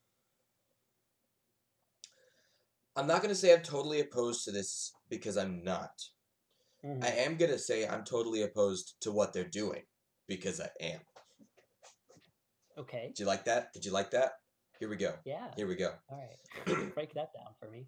[2.95, 5.91] I'm not gonna say I'm totally opposed to this because I'm not.
[6.85, 7.03] Mhm.
[7.03, 9.85] I am gonna say I'm totally opposed to what they're doing
[10.29, 11.01] because I am.
[12.79, 13.09] Okay.
[13.09, 13.73] Did you like that?
[13.73, 14.35] Did you like that?
[14.81, 15.15] Here we go.
[15.25, 15.49] Yeah.
[15.57, 15.93] Here we go.
[16.11, 16.95] All right.
[16.95, 17.87] Break that down for me.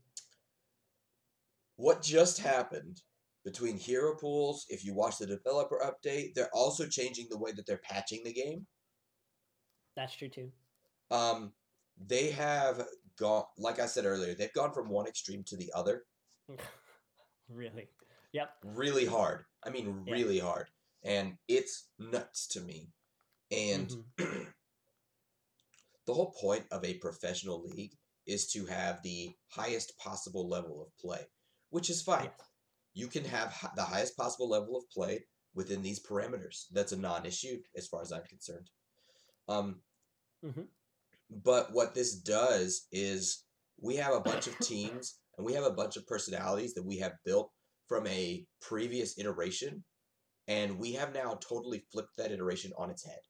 [1.76, 3.02] What just happened
[3.44, 7.66] between hero pools, if you watch the developer update, they're also changing the way that
[7.66, 8.66] they're patching the game.
[9.94, 10.50] That's true too.
[11.10, 11.52] Um,
[12.06, 12.82] they have
[13.18, 16.04] gone, like I said earlier, they've gone from one extreme to the other
[17.48, 17.88] really.
[18.32, 18.50] Yep.
[18.64, 19.44] really hard.
[19.64, 20.66] I mean, really hard.
[21.04, 22.88] And it's nuts to me.
[23.50, 24.04] And Mhm.
[26.06, 27.92] the whole point of a professional league
[28.26, 31.20] is to have the highest possible level of play,
[31.70, 32.30] which is fine.
[32.94, 36.66] You can have the highest possible level of play within these parameters.
[36.72, 38.70] That's a non-issue as far as I'm concerned.
[39.48, 39.82] Um,
[40.44, 40.68] Mhm.
[41.30, 43.44] But what this does is
[43.78, 46.98] we have a bunch of teams and we have a bunch of personalities that we
[46.98, 47.52] have built
[47.88, 49.84] from a previous iteration,
[50.46, 53.20] and we have now totally flipped that iteration on its head.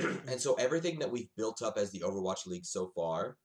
[0.28, 3.36] and so everything that we've built up as the Overwatch League so far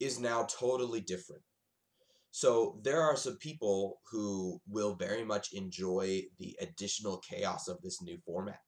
[0.00, 1.42] is now totally different.
[2.30, 8.02] So there are some people who will very much enjoy the additional chaos of this
[8.02, 8.60] new format.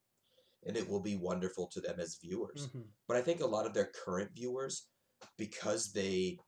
[0.66, 2.68] And it will be wonderful to them as viewers.
[2.68, 2.88] Mhm.
[3.06, 4.88] But I think a lot of their current viewers,
[5.36, 6.38] because they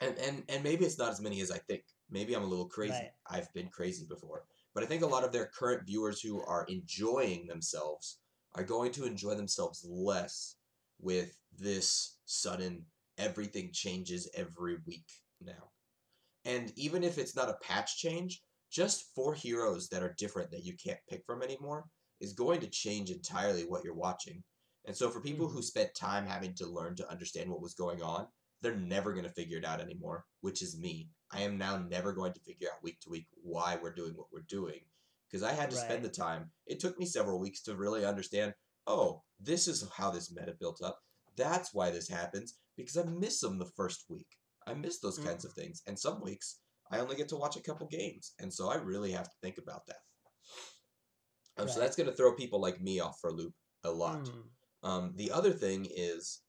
[0.00, 1.84] and and and maybe it's not as many as I think.
[2.10, 2.92] Maybe I'm a little crazy.
[2.92, 3.12] Right.
[3.26, 4.44] I've been crazy before.
[4.74, 8.18] But I think a lot of their current viewers who are enjoying themselves
[8.54, 10.56] are going to enjoy themselves less
[11.00, 12.84] with this sudden
[13.18, 15.06] everything changes every week
[15.40, 15.70] now.
[16.44, 20.64] And even if it's not a patch change, just four heroes that are different that
[20.64, 21.84] you can't pick from anymore
[22.20, 24.42] is going to change entirely what you're watching.
[24.86, 25.62] And so for people who mm-hmm.
[25.62, 28.26] spent time having to learn to understand what was going on,
[28.60, 31.08] they're never going to figure it out anymore, which is me.
[31.32, 34.28] I am now never going to figure out week to week why we're doing what
[34.32, 34.80] we're doing
[35.34, 36.52] because I had to spend the time.
[36.68, 38.54] It took me several weeks to really understand,
[38.86, 41.00] oh, this is how this meta built up.
[41.36, 44.28] That's why this happens because I miss them the first week.
[44.64, 45.24] I miss those Mm.
[45.24, 45.82] kinds of things.
[45.88, 48.32] And some weeks I only get to watch a couple games.
[48.38, 50.02] And so I really have to think about that.
[51.56, 54.22] Um, So that's going to throw people like me off for a loop a lot.
[54.22, 54.50] Mm.
[54.84, 56.42] Um, the other thing is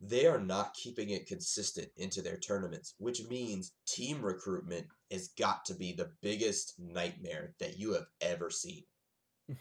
[0.00, 5.64] they are not keeping it consistent into their tournaments, which means team recruitment has got
[5.64, 8.82] to be the biggest nightmare that you have ever seen.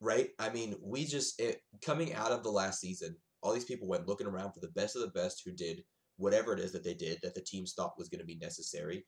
[0.00, 0.28] right?
[0.38, 4.06] I mean, we just it, coming out of the last season, all these people went
[4.06, 5.82] looking around for the best of the best who did
[6.16, 9.06] whatever it is that they did that the teams thought was going to be necessary.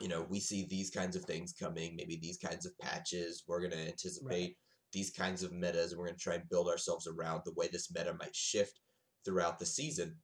[0.00, 3.44] You know, we see these kinds of things coming, maybe these kinds of patches.
[3.46, 4.56] We're going to anticipate
[4.92, 7.68] these kinds of metas and we're going to try and build ourselves around the way
[7.70, 8.80] this meta might shift
[9.24, 10.16] throughout the season.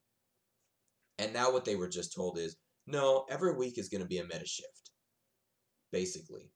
[1.18, 4.18] And now what they were just told is no, every week is going to be
[4.18, 4.90] a meta shift,
[5.90, 6.50] basically.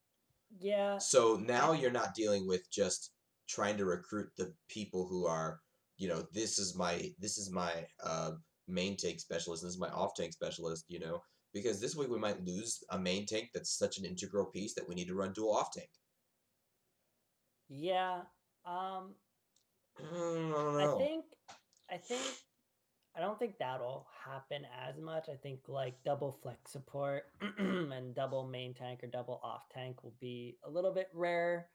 [0.58, 0.98] Yeah.
[0.98, 3.12] So now you're not dealing with just
[3.48, 5.60] trying to recruit the people who are,
[5.98, 7.72] you know, this is my this is my
[8.04, 8.32] uh,
[8.68, 11.20] main tank specialist, this is my off tank specialist, you know,
[11.52, 14.88] because this week we might lose a main tank that's such an integral piece that
[14.88, 15.90] we need to run dual off tank.
[17.68, 18.20] Yeah.
[18.64, 19.14] Um.
[19.98, 20.96] I don't know.
[20.96, 21.24] I think.
[21.90, 22.22] I think.
[23.16, 25.28] I don't think that'll happen as much.
[25.30, 27.24] I think like double flex support
[27.58, 31.68] and double main tank or double off tank will be a little bit rare.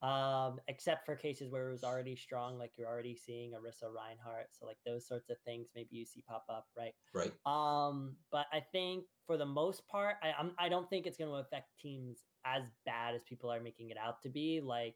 [0.00, 4.46] Um, except for cases where it was already strong, like you're already seeing Orisa Reinhardt.
[4.52, 6.92] So like those sorts of things, maybe you see pop up, right?
[7.12, 7.32] right?
[7.44, 11.30] Um, but I think for the most part, I I'm, I don't think it's going
[11.30, 14.60] to affect teams as bad as people are making it out to be.
[14.60, 14.94] Like,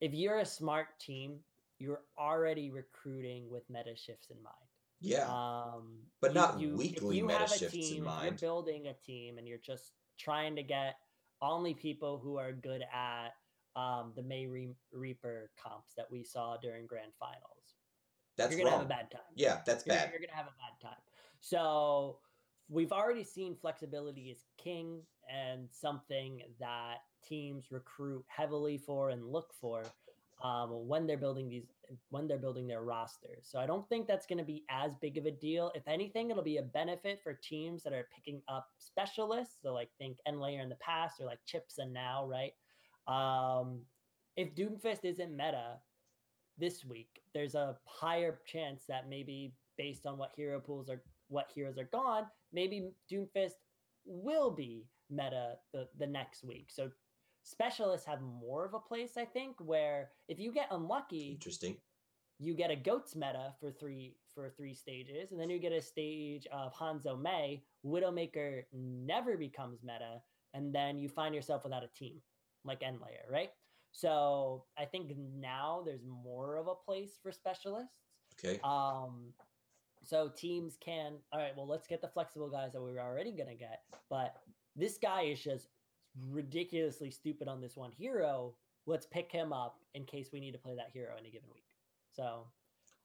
[0.00, 1.40] if you're a smart team,
[1.78, 4.71] you're already recruiting with meta shifts in mind.
[5.02, 5.26] Yeah.
[5.28, 8.24] Um, But not if weekly you meta shifts in team, if mind.
[8.24, 10.96] You're building a team, and you're just trying to get
[11.40, 13.30] only people who are good at
[13.74, 17.74] um, the Mei Re- Reaper comps that we saw during grand finals.
[18.36, 18.80] that's you're gonna wrong.
[18.80, 20.10] have a bad time Yeah, that's you're, bad.
[20.10, 21.00] you're gonna have a bad time.
[21.40, 22.18] So
[22.68, 29.52] we've already seen flexibility is king and something that teams recruit heavily for and look
[29.60, 29.82] for
[30.42, 31.66] um, when they're building these
[32.08, 33.46] when they're building their rosters.
[33.50, 35.70] So I don't think that's going to be as big of a deal.
[35.74, 39.56] If anything, it'll be a benefit for teams that are picking up specialists.
[39.62, 42.52] So like think Enlayer in the past or like Chips and now, right?
[43.06, 43.80] Um,
[44.36, 45.76] if Doomfist isn't meta,
[46.58, 51.50] this week, there's a higher chance that maybe based on what hero pools are, what
[51.54, 53.54] heroes are gone, maybe Doomfist
[54.04, 56.68] will be meta the, the next week.
[56.70, 56.90] So
[57.42, 61.76] specialists have more of a place, I think, where if you get unlucky, Interesting.
[62.38, 65.82] you get a goats meta for three for three stages, and then you get a
[65.82, 67.62] stage of Hanzo Mei.
[67.84, 70.22] Widowmaker never becomes meta,
[70.54, 72.20] and then you find yourself without a team
[72.64, 73.50] like End Layer, right?
[73.92, 77.94] So I think now there's more of a place for specialists.
[78.38, 78.58] Okay.
[78.64, 79.32] Um,
[80.02, 81.52] so teams can all right.
[81.56, 84.34] Well, let's get the flexible guys that we were already gonna get, but
[84.74, 85.68] this guy is just
[86.30, 88.54] ridiculously stupid on this one hero.
[88.86, 91.48] Let's pick him up in case we need to play that hero in a given
[91.54, 91.64] week.
[92.10, 92.46] So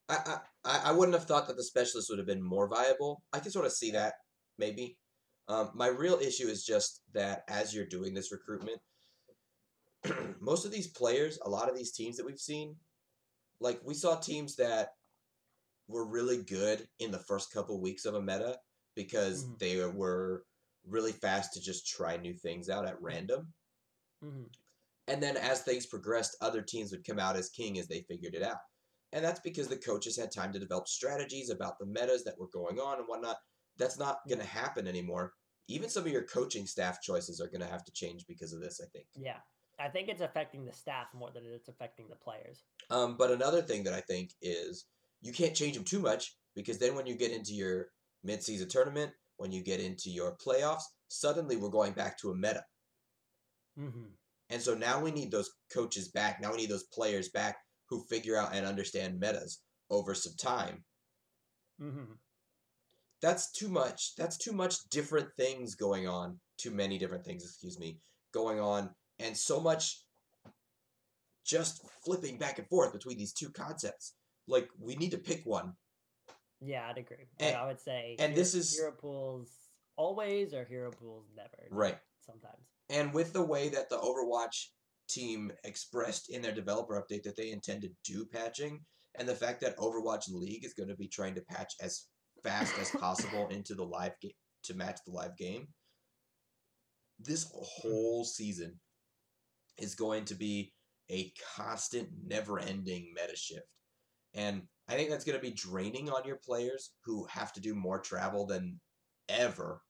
[0.10, 3.22] I, I I wouldn't have thought that the specialist would have been more viable.
[3.34, 4.16] I can sort of see that
[4.58, 4.98] maybe.
[5.50, 8.80] Um, my real issue is just that as you're doing this recruitment,
[10.42, 12.76] most of these players, a lot of these teams that we've seen,
[13.62, 14.90] like we saw teams that
[15.88, 18.58] were really good in the first couple weeks of a meta
[18.96, 19.60] because Mhm.
[19.60, 20.44] they were
[20.88, 23.54] really fast to just try new things out at random.
[24.24, 24.50] mhm.
[25.10, 28.34] And then as things progressed, other teams would come out as king as they figured
[28.34, 28.58] it out.
[29.14, 32.50] And that's because the coaches had time to develop strategies about the metas that were
[32.50, 33.38] going on and whatnot.
[33.78, 35.34] That's not going to happen anymore.
[35.70, 38.60] Even some of your coaching staff choices are going to have to change because of
[38.60, 39.06] this, I think.
[39.16, 39.38] yeah,
[39.80, 42.64] I think it's affecting the staff more than it's affecting the players.
[42.90, 44.86] Um, but another thing that I think is
[45.22, 47.88] you can't change them too much because then when you get into your
[48.24, 52.64] mid-season tournament, when you get into your playoffs, suddenly we're going back to a meta.
[53.80, 54.10] Mm-hmm.
[54.50, 56.42] And so now we need those coaches back.
[56.42, 57.58] Now we need those players back
[57.90, 60.84] who figure out and understand metas over some time.
[61.82, 62.14] Mm-hmm.
[63.22, 64.16] That's too much.
[64.18, 66.40] That's too much different things going on.
[66.58, 68.00] Too many different things, excuse me,
[68.34, 68.90] going on.
[69.20, 70.04] And so much
[71.46, 74.14] just flipping back and forth between these two concepts.
[74.48, 75.74] Like, we need to pick one.
[76.62, 77.28] Yeah, I'd agree.
[77.40, 79.52] And- I would say, and hero- this is- hero pools
[79.96, 81.68] always or hero pools never.
[81.72, 82.00] Right.
[82.22, 82.68] Sometimes.
[82.90, 84.68] And with the way that the Overwatch
[85.10, 88.86] team expressed in their developer update that they intend to do patching,
[89.16, 92.08] and the fact that Overwatch League is going to be trying to patch as
[92.44, 94.32] fast as possible into the live game
[94.64, 95.74] to match the live game,
[97.20, 98.80] this whole season
[99.78, 100.74] is going to be
[101.10, 103.66] a constant, never ending meta shift.
[104.38, 107.76] And I think that's going to be draining on your players who have to do
[107.76, 108.80] more travel than
[109.28, 109.82] ever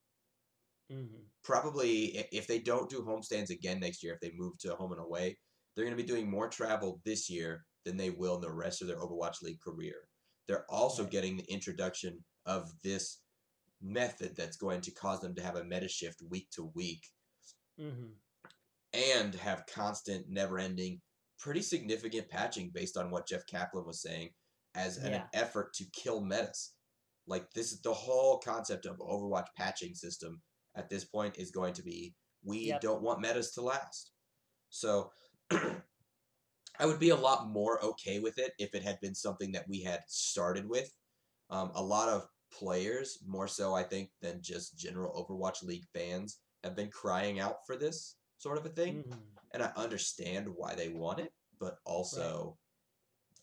[0.90, 1.18] Mm-hmm.
[1.44, 5.02] probably if they don't do homestands again next year, if they move to home and
[5.02, 5.38] away,
[5.76, 8.82] they're going to be doing more travel this year than they will in the rest
[8.82, 9.96] of their Overwatch League career.
[10.48, 11.12] They're also Right.
[11.12, 13.20] getting the introduction of this
[13.82, 17.04] method that's going to cause them to have a meta shift week to week
[17.78, 18.14] Mm-hmm.
[18.94, 21.02] and have constant, never ending,
[21.38, 24.30] pretty significant patching based on what Jeff Kaplan was saying
[24.78, 25.28] as an Yeah.
[25.34, 26.74] effort to kill metas.
[27.26, 30.42] Like this is the whole concept of Overwatch patching system
[30.76, 32.82] at this point is going to be we Yep.
[32.82, 34.12] don't want metas to last.
[34.70, 35.12] So
[36.80, 39.68] I would be a lot more okay with it if it had been something that
[39.68, 40.94] we had started with.
[41.50, 46.40] Um, a lot of players, more so I think than just general Overwatch League fans,
[46.64, 49.20] have been crying out for this sort of a thing Mm-hmm.
[49.54, 52.58] and I understand why they want it, but also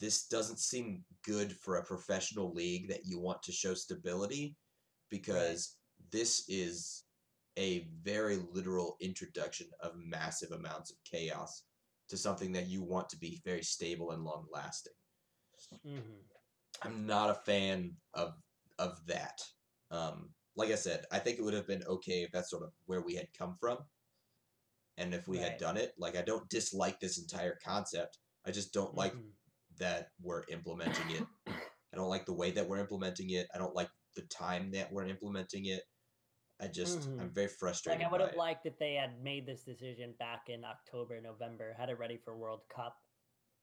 [0.01, 4.57] this doesn't seem good for a professional league that you want to show stability
[5.11, 5.77] because
[6.11, 7.05] this is
[7.59, 11.63] a very literal introduction of massive amounts of chaos
[12.09, 14.93] to something that you want to be very stable and long lasting.
[15.87, 15.99] Mm-hmm.
[16.83, 18.35] I'm not a fan of
[18.79, 19.41] of that.
[19.91, 22.73] Um, like I said, I think it would have been okay if that's sort of
[22.87, 23.79] where we had come from,
[24.97, 25.93] and if we had done it.
[25.99, 28.19] Like I don't dislike this entire concept.
[28.47, 29.31] I just don't like Mhm.
[29.79, 31.27] That we're implementing it.
[31.47, 33.47] I don't like the way that we're implementing it.
[33.55, 35.83] I don't like the time that we're implementing it.
[36.61, 37.21] I just Mhm.
[37.21, 38.01] I'm very frustrated.
[38.01, 41.73] Like I would have liked if they had made this decision back in October, November,
[41.75, 43.03] had it ready for World Cup,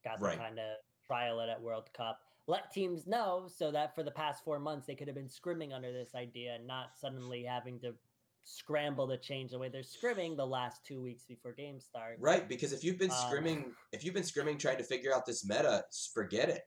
[0.03, 0.37] got to Right.
[0.37, 2.21] kind of trial it at World Cup.
[2.47, 5.73] Let teams know so that for the past four months they could have been scrimming
[5.73, 7.97] under this idea, and not suddenly having to
[8.43, 12.17] scramble to change the way they're scrimming the last two weeks before games start.
[12.19, 15.25] Right, because if you've been Um, scrimming, if you've been scrimming trying to figure out
[15.25, 16.63] this meta, forget it.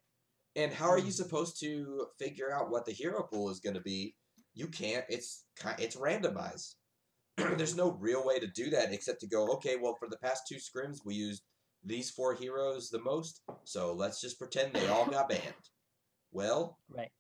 [0.57, 1.17] And how are you Mhm.
[1.17, 4.17] supposed to figure out what the hero pool is going to be?
[4.55, 5.05] You can't.
[5.09, 5.47] It's
[5.79, 6.77] it's randomized.
[7.37, 10.47] There's no real way to do that except to go, okay, well, for the past
[10.47, 11.43] two scrims, we used
[11.83, 15.71] these four heroes the most, so let's just pretend they all got banned.
[16.31, 17.13] Well, Right.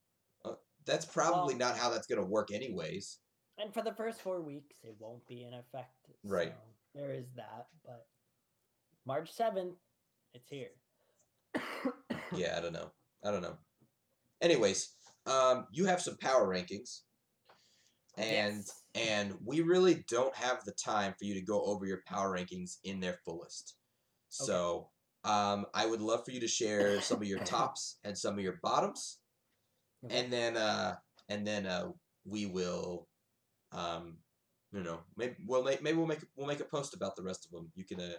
[0.84, 3.18] that's probably Well- not how that's going to work, anyways.
[3.58, 6.10] And for the first four weeks, it won't be in effect.
[6.24, 6.54] Right.
[6.94, 7.68] There is that.
[7.84, 8.06] But
[9.06, 9.74] March 7th,
[10.32, 10.70] it's here.
[12.34, 12.90] yeah, I don't know.
[13.24, 13.56] I don't know.
[14.42, 14.90] Anyways,
[15.26, 17.00] um, you have some power rankings,
[18.18, 18.82] and Yes.
[18.94, 22.78] and we really don't have the time for you to go over your power rankings
[22.84, 23.76] in their fullest.
[24.28, 24.90] So,
[25.24, 28.40] um, I would love for you to share some of your tops and some of
[28.44, 29.20] your bottoms,
[30.04, 30.18] Okay.
[30.18, 30.96] and then uh,
[31.28, 31.92] and then uh,
[32.24, 33.08] we will,
[33.74, 34.18] um,
[34.72, 37.44] you know, maybe we'll make maybe we'll make we'll make a post about the rest
[37.44, 37.70] of them.
[37.74, 38.14] You can uh,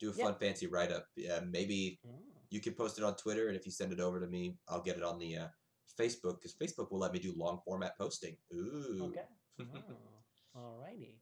[0.00, 0.24] do a Yeah.
[0.24, 1.06] fun fancy write up.
[1.16, 2.20] Yeah, maybe Mm.
[2.50, 4.82] you can post it on Twitter, and if you send it over to me, I'll
[4.82, 5.48] get it on the uh,
[5.98, 8.36] Facebook because Facebook will let me do long format posting.
[8.52, 9.12] Ooh.
[9.12, 9.26] Okay.
[10.56, 11.16] Oh, alrighty.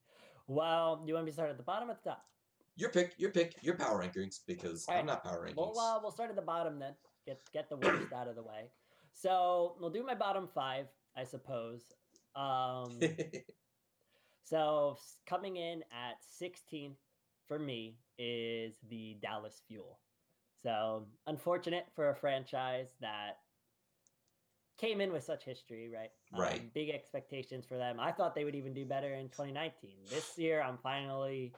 [0.46, 2.22] Well, you want me to start at the bottom or the top?
[2.76, 5.56] Your pick, your pick, your power rankings because I'm not power rankings.
[5.56, 6.94] We'll uh, we'll start at the bottom then.
[7.24, 8.70] Get get the worst out of the way.
[9.14, 11.82] So we'll do my bottom five, I suppose.
[12.34, 12.98] Um,
[14.44, 16.96] so coming in at 16th
[17.48, 19.98] for me is the Dallas Fuel.
[20.62, 23.38] So unfortunate for a franchise that
[24.78, 26.10] came in with such history, right?
[26.36, 26.60] Right.
[26.60, 27.98] Um, big expectations for them.
[27.98, 29.90] I thought they would even do better in 2019.
[30.08, 31.52] This year, I'm finally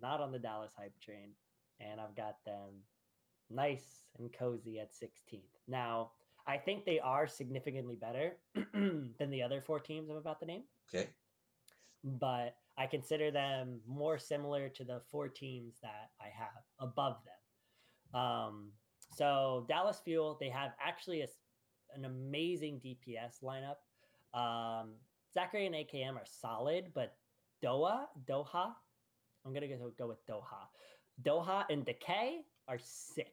[0.00, 1.30] not on the Dallas hype train,
[1.80, 2.82] and I've got them
[3.50, 5.40] nice and cozy at 16th.
[5.68, 6.12] Now,
[6.46, 8.36] I think they are significantly better
[8.72, 11.08] than the other four teams I'm about to name okay.
[12.06, 18.20] But I consider them more similar to the four teams that I have above them.
[18.20, 18.70] Um,
[19.14, 21.26] so Dallas Fuel, they have actually a
[21.94, 23.76] an amazing DPS lineup.
[24.38, 24.90] Um,
[25.32, 27.16] Zachary and AKM are solid, but
[27.64, 28.72] Doha, Doha,
[29.44, 30.68] I'm gonna go, go with Doha.
[31.22, 33.32] Doha and Decay are sick.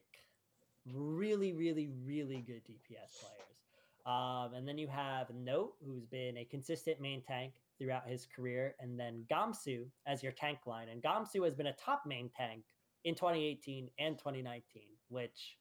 [0.92, 3.44] Really, really, really good DPS players.
[4.06, 8.74] Um, and then you have Note, who's been a consistent main tank throughout his career,
[8.80, 10.88] and then Gamsu as your tank line.
[10.88, 12.64] And Gamsu has been a top main tank
[13.04, 15.56] in 2018 and 2019, which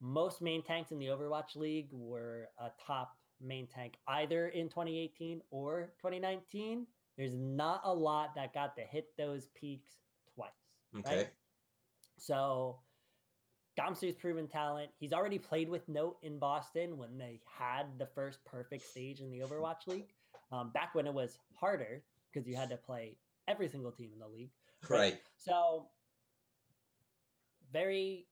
[0.00, 5.40] most main tanks in the Overwatch League were a top main tank either in 2018
[5.50, 6.86] or 2019.
[7.16, 9.90] There's not a lot that got to hit those peaks
[10.34, 10.50] twice.
[10.98, 11.16] Okay.
[11.16, 11.28] Right?
[12.16, 12.78] So
[13.78, 14.90] Gamsu's proven talent.
[14.98, 19.30] He's already played with Note in Boston when they had the first perfect stage in
[19.30, 20.12] the Overwatch League.
[20.50, 24.18] Um, back when it was harder because you had to play every single team in
[24.18, 24.50] the league.
[24.88, 25.18] Right.
[25.36, 25.86] So
[27.72, 28.26] very,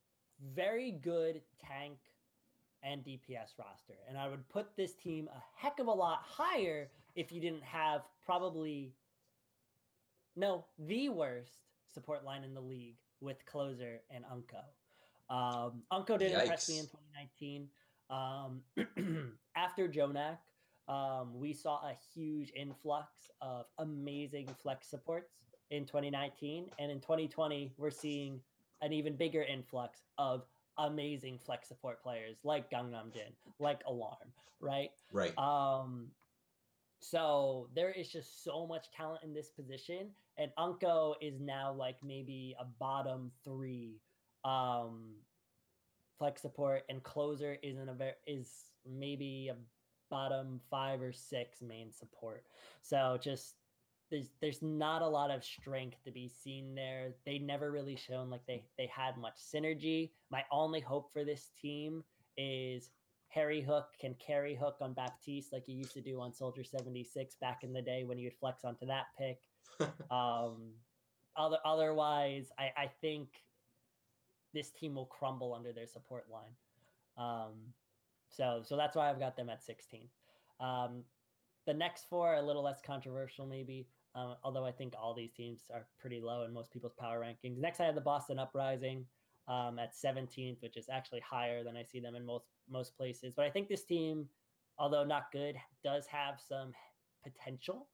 [0.55, 1.99] very good tank
[2.83, 3.95] and DPS roster.
[4.09, 7.65] And I would put this team a heck of a lot higher if you didn't
[7.65, 8.93] have probably
[10.37, 11.53] no, the worst
[11.93, 15.35] support line in the league with Closer and Unkoe.
[15.35, 17.69] Um, Unkoe did impress me in 2019.
[18.11, 20.37] Um, after Jonak,
[20.89, 25.33] um, we saw a huge influx of amazing flex supports
[25.71, 26.71] in 2019.
[26.79, 28.41] And in 2020, we're seeing
[28.83, 30.45] an even bigger influx of
[30.79, 34.91] amazing flex support players like Gangnam Jin, like Alarm, right?
[35.13, 35.37] Right.
[35.39, 36.09] Um,
[37.01, 41.97] so there is just so much talent in this position, and Unkoe is now like
[42.03, 44.01] maybe a bottom three
[44.45, 45.15] um,
[46.19, 48.51] flex support, and closer isn't a very is
[48.87, 49.57] maybe a
[50.11, 52.45] bottom five or six main support.
[52.83, 53.55] So just
[54.11, 57.15] there's there's not a lot of strength to be seen there.
[57.25, 60.11] They never really shown like they they had much synergy.
[60.31, 62.05] My only hope for this team
[62.37, 62.91] is
[63.35, 67.65] Harryhook can carry Hook on Baptiste like he used to do on Soldier 76 back
[67.65, 69.41] in the day when he would flex onto that pick.
[70.11, 70.73] um,
[71.37, 73.29] other otherwise, I, I think
[74.55, 76.55] this team will crumble under their support line.
[77.19, 77.53] Um,
[78.29, 80.09] so so that's why I've got them at 16.
[80.61, 81.03] Um,
[81.67, 83.89] the next four are a little less controversial, maybe.
[84.15, 87.59] Um, although I think all these teams are pretty low in most people's power rankings.
[87.59, 89.05] Next, I have the Boston Uprising
[89.47, 93.35] um, at 17th, which is actually higher than I see them in most most places.
[93.37, 94.27] But I think this team,
[94.79, 96.73] although not good, does have some
[97.23, 97.89] potential.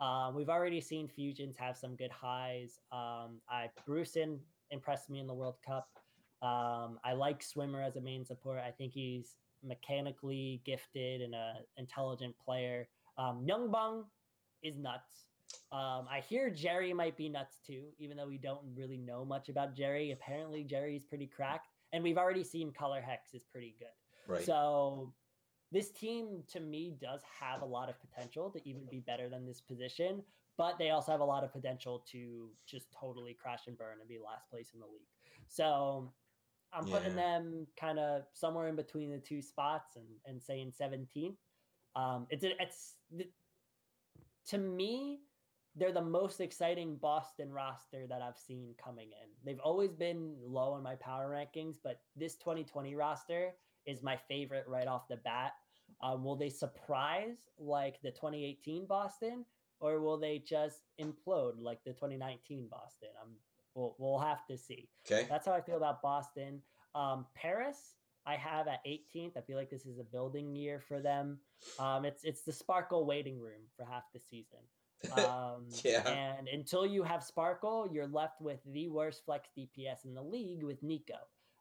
[0.00, 2.80] Um, we've already seen Fusions have some good highs.
[2.92, 4.38] Um, I Brucein
[4.70, 5.88] impressed me in the World Cup.
[6.42, 8.60] Um, I like Swimmer as a main support.
[8.60, 12.88] I think he's mechanically gifted and a intelligent player.
[13.18, 14.04] Um, Youngbung
[14.62, 15.26] is nuts.
[15.72, 19.48] Um, I hear Jerry might be nuts too, even though we don't really know much
[19.48, 20.10] about Jerry.
[20.12, 24.32] Apparently, Jerry's pretty cracked, and we've already seen Color Hex is pretty good.
[24.32, 24.44] right.
[24.44, 25.12] So
[25.72, 29.46] this team to me does have a lot of potential to even be better than
[29.46, 30.22] this position,
[30.56, 34.08] but they also have a lot of potential to just totally crash and burn and
[34.08, 35.08] be last place in the league.
[35.48, 36.12] So
[36.76, 41.36] I'm putting them kind of somewhere in between the two spots and, and saying 17th.
[41.96, 43.26] Um, it's it's the,
[44.48, 45.20] to me,
[45.76, 49.28] they're the most exciting Boston roster that I've seen coming in.
[49.44, 53.52] They've always been low on my power rankings, but this 2020 roster
[53.86, 55.52] is my favorite right off the bat.
[56.02, 59.44] Um, will they surprise like the 2018 Boston,
[59.80, 63.10] or will they just implode like the 2019 Boston?
[63.20, 63.30] I'm
[63.74, 64.88] we'll we'll have to see.
[65.06, 66.62] Okay, that's how I feel about Boston.
[66.94, 67.96] Um, Paris,
[68.26, 69.36] I have at 18th.
[69.36, 71.38] I feel like this is a building year for them.
[71.78, 74.60] Um, it's it's the Sparkle waiting room for half the season.
[75.18, 76.08] Um, yeah.
[76.08, 80.64] And until you have Sparkle, you're left with the worst flex DPS in the league
[80.64, 81.18] with Nico.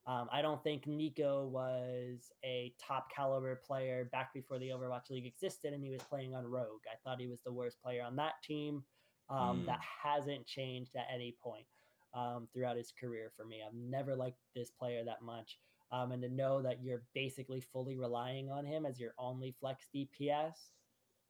[0.08, 5.26] Um, I don't think Nico was a top caliber player back before the Overwatch League
[5.26, 6.84] existed, and he was playing on Rogue.
[6.88, 8.84] I thought he was the worst player on that team.
[9.30, 9.66] Um, mm.
[9.66, 11.66] That hasn't changed at any point
[12.14, 13.62] um, throughout his career for me.
[13.66, 15.58] I've never liked this player that much.
[15.92, 19.86] Um, and to know that you're basically fully relying on him as your only flex
[19.96, 20.54] DPS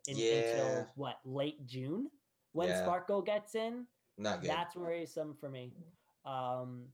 [0.07, 0.31] in, yeah.
[0.31, 2.07] until what late June
[2.53, 2.81] when yeah.
[2.81, 3.85] Sparkle gets in.
[4.17, 4.49] Not good.
[4.49, 5.73] That's worrisome for me.
[6.25, 6.85] Um,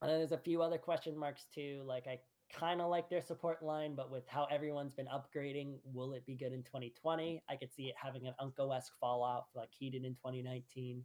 [0.00, 1.82] and then there's a few other question marks too.
[1.84, 2.20] Like I
[2.52, 6.34] kind of like their support line, but with how everyone's been upgrading, will it be
[6.34, 7.42] good in 2020?
[7.48, 11.02] I could see it having an UNKOE esque fallout like he did in 2019.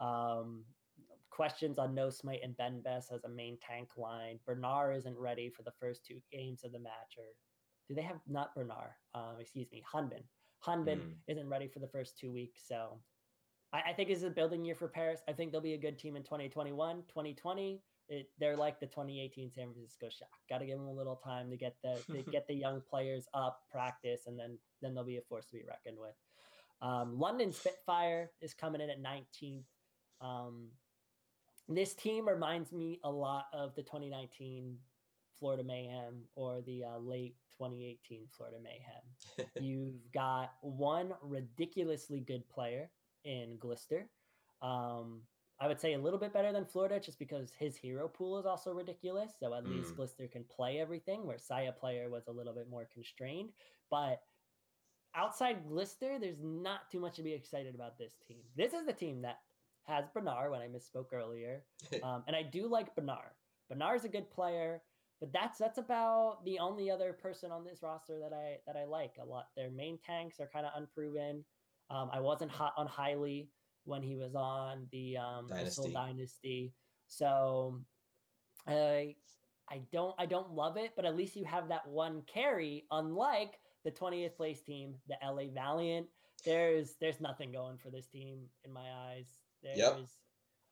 [0.00, 0.64] Um,
[1.32, 4.38] questions on No Smite and Ben Best as a main tank line.
[4.46, 7.24] Bernard isn't ready for the first two games of the match, or
[7.88, 8.92] do they have not Bernard?
[9.14, 10.22] Um, excuse me, Hunbin.
[10.64, 11.14] Hunbin mm.
[11.26, 12.98] isn't ready for the first two weeks, so
[13.72, 15.20] I, I think this is a building year for Paris.
[15.28, 17.80] I think they'll be a good team in 2021, 2020.
[18.08, 20.28] It, they're like the 2018 San Francisco Shock.
[20.48, 23.26] Got to give them a little time to get the to get the young players
[23.32, 26.14] up, practice, and then then they'll be a force to be reckoned with.
[26.82, 29.62] Um, London Spitfire is coming in at 19th.
[30.20, 30.68] Um,
[31.76, 34.76] this team reminds me a lot of the 2019
[35.38, 39.48] Florida Mayhem or the uh, late 2018 Florida Mayhem.
[39.60, 42.90] You've got one ridiculously good player
[43.24, 44.08] in Glister.
[44.60, 45.22] Um,
[45.60, 48.46] I would say a little bit better than Florida just because his hero pool is
[48.46, 49.32] also ridiculous.
[49.38, 49.76] So at mm.
[49.76, 53.50] least Glister can play everything, where Saya player was a little bit more constrained.
[53.90, 54.22] But
[55.14, 58.42] outside Glister, there's not too much to be excited about this team.
[58.56, 59.38] This is the team that
[59.84, 61.64] has Bernard when I misspoke earlier.
[62.02, 63.34] Um, and I do like Bernard.
[63.68, 64.82] Bernard's a good player,
[65.20, 68.84] but that's that's about the only other person on this roster that I that I
[68.84, 69.46] like a lot.
[69.56, 71.44] Their main tanks are kind of unproven.
[71.90, 73.48] Um, I wasn't hot on Hyli
[73.84, 75.92] when he was on the um, Dynasty.
[75.92, 76.72] Dynasty.
[77.08, 77.80] So
[78.66, 79.14] I
[79.70, 82.84] I don't I don't love it, but at least you have that one carry.
[82.90, 86.06] Unlike the 20th place team, the LA Valiant,
[86.44, 89.26] there's there's nothing going for this team in my eyes.
[89.62, 89.98] There's yep.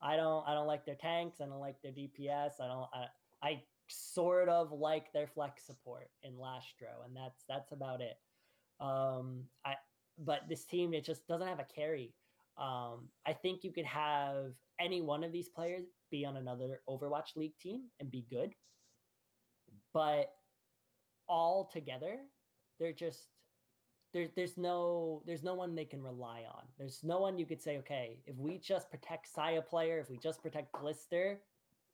[0.02, 1.40] I don't I don't like their tanks.
[1.40, 2.60] I don't like their DPS.
[2.60, 3.06] I don't I,
[3.42, 8.16] I sort of like their flex support in Lastro, and that's that's about it.
[8.80, 9.74] Um, I
[10.18, 12.14] but this team it just doesn't have a carry.
[12.58, 17.36] Um, I think you could have any one of these players be on another Overwatch
[17.36, 18.54] League team and be good,
[19.94, 20.32] but
[21.28, 22.16] all together,
[22.78, 23.28] they're just
[24.12, 26.64] there's there's no there's no one they can rely on.
[26.78, 30.18] There's no one you could say, okay, if we just protect Saya player, if we
[30.18, 31.40] just protect Glister,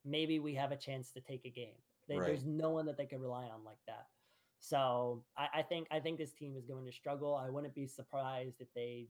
[0.05, 1.77] maybe we have a chance to take a game.
[2.09, 2.27] They, right.
[2.27, 4.07] There's no one that they can rely on like that.
[4.61, 7.35] So I, I, think I think this team is going to struggle.
[7.35, 9.09] I wouldn't be surprised if they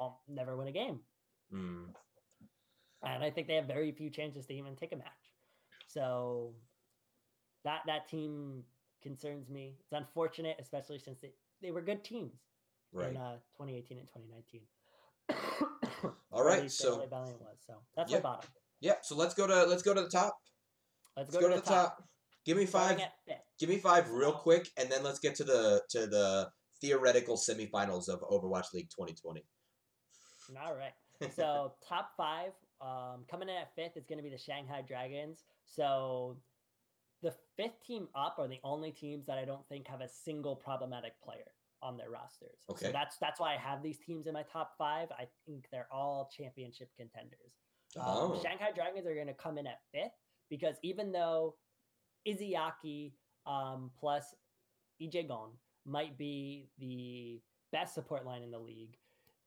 [0.00, 1.00] um, never win a game.
[1.52, 1.86] Mm.
[3.02, 5.06] And I think they have very few chances to even take a match.
[5.86, 6.52] So
[7.64, 8.62] that that team
[9.02, 9.76] concerns me.
[9.80, 11.32] It's unfortunate, especially since they,
[11.62, 12.34] they were good teams
[12.92, 13.10] right.
[13.10, 14.62] in uh, 2018 and 2019.
[16.32, 18.22] All right, so Valiant was so that's yep.
[18.22, 18.50] my bottom.
[18.80, 19.00] Yep.
[19.02, 20.36] So let's go to let's go to the top.
[21.16, 21.96] Let's, let's go, to, to, the top.
[21.96, 22.04] top.
[22.46, 23.00] Give me five.
[23.58, 26.48] Give me five real quick, and then let's get to the to the
[26.80, 29.42] theoretical semifinals of Overwatch League 2020.
[30.64, 30.92] All right.
[31.34, 35.42] So top five, um, coming in at fifth is going to be the Shanghai Dragons.
[35.66, 36.36] So
[37.22, 40.54] the fifth team up are the only teams that I don't think have a single
[40.54, 41.52] problematic player
[41.82, 42.58] on their rosters.
[42.70, 42.86] Okay.
[42.86, 45.08] So that's that's why I have these teams in my top five.
[45.12, 47.56] I think they're all championship contenders.
[47.96, 48.34] Um, oh.
[48.34, 50.12] Um, Shanghai Dragons are going to come in at fifth
[50.50, 51.54] because even though
[52.26, 53.12] Izayaki
[53.46, 54.34] um, plus
[55.00, 55.50] EJ Gon
[55.86, 57.40] might be the
[57.72, 58.96] best support line in the league,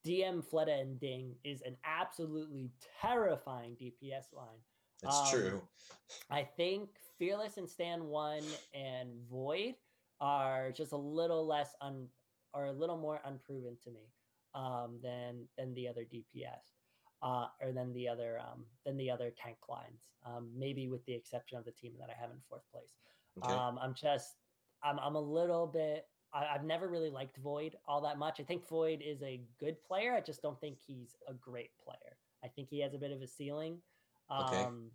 [0.05, 4.59] DM Fleta and Ding is an absolutely terrifying DPS line.
[5.01, 5.61] That's um, true.
[6.29, 8.43] I think Fearless and Stan One
[8.73, 9.75] and Void
[10.19, 12.07] are just a little less un
[12.53, 14.11] or a little more unproven to me
[14.53, 16.75] um, than than the other DPS
[17.23, 20.09] uh, or than the other um, than the other tank lines.
[20.25, 22.95] Um, maybe with the exception of the team that I have in fourth place.
[23.43, 23.53] Okay.
[23.53, 24.35] Um, I'm just
[24.83, 28.39] I'm I'm a little bit I, have never really liked Void all that much.
[28.39, 30.13] I think Void is a good player.
[30.13, 32.17] I just don't think he's a great player.
[32.43, 33.77] I think he has a bit of a ceiling.
[34.39, 34.63] Okay.
[34.63, 34.91] Um,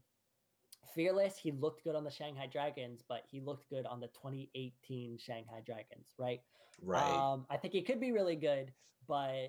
[0.95, 5.19] Fearless, he looked good on the Shanghai Dragons, but he looked good on the 2018
[5.19, 6.41] Shanghai Dragons, right?
[6.83, 7.19] Right.
[7.19, 8.73] Um, I think he could be really good,
[9.07, 9.49] but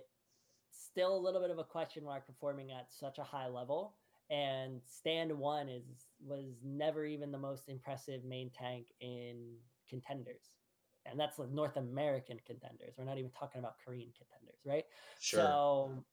[0.72, 3.96] still a little bit of a question mark performing at such a high level.
[4.30, 5.86] And stand one is
[6.26, 9.56] was never even the most impressive main tank in
[9.88, 10.58] contenders.
[11.06, 12.96] And that's like North American contenders.
[12.98, 14.84] We're not even talking about Korean contenders, right?
[15.20, 15.44] Sure.
[15.44, 16.04] So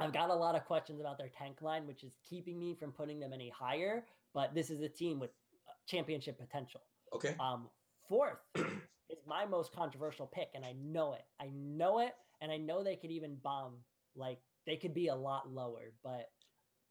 [0.00, 2.92] I've got a lot of questions about their tank line, which is keeping me from
[2.92, 4.04] putting them any higher.
[4.32, 5.30] But this is a team with
[5.68, 6.80] uh, championship potential.
[7.14, 7.36] Okay.
[7.38, 7.68] Um,
[8.08, 11.24] fourth is my most controversial pick, and I know it.
[11.40, 13.74] I know it, and I know they could even bomb.
[14.16, 16.30] Like they could be a lot lower, but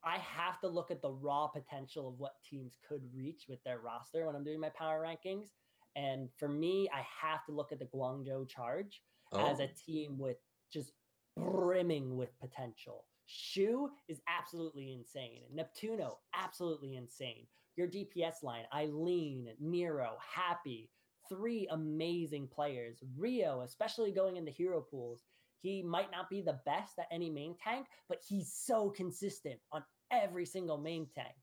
[0.05, 3.79] I have to look at the raw potential of what teams could reach with their
[3.79, 5.47] roster when I'm doing my power rankings.
[5.95, 9.01] And for me, I have to look at the Guangzhou Charge
[9.31, 9.45] oh.
[9.45, 10.37] as a team with
[10.71, 10.91] just
[11.35, 13.05] brimming with potential.
[13.25, 15.43] Shu is absolutely insane.
[15.55, 17.47] Neptuno, absolutely insane.
[17.75, 20.89] Your DPS line, Eileen, Nero, Happy,
[21.29, 22.99] three amazing players.
[23.17, 25.23] Rio, especially going into hero pools,
[25.61, 29.83] he might not be the best at any main tank, but he's so consistent on
[30.11, 31.35] every single main tank.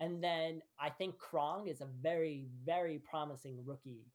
[0.00, 4.06] And then I think Krong is a very, very promising rookie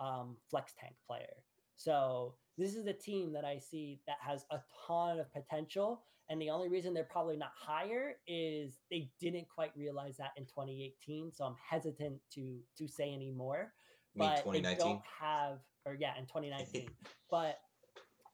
[0.00, 1.34] um, flex tank player.
[1.76, 6.02] So this is a team that I see that has a ton of potential.
[6.30, 10.44] And the only reason they're probably not higher is they didn't quite realize that in
[10.44, 11.32] 2018.
[11.32, 13.72] So I'm hesitant to to say any more.
[14.16, 16.88] But they don't have, or yeah, in 2019.
[17.30, 17.58] but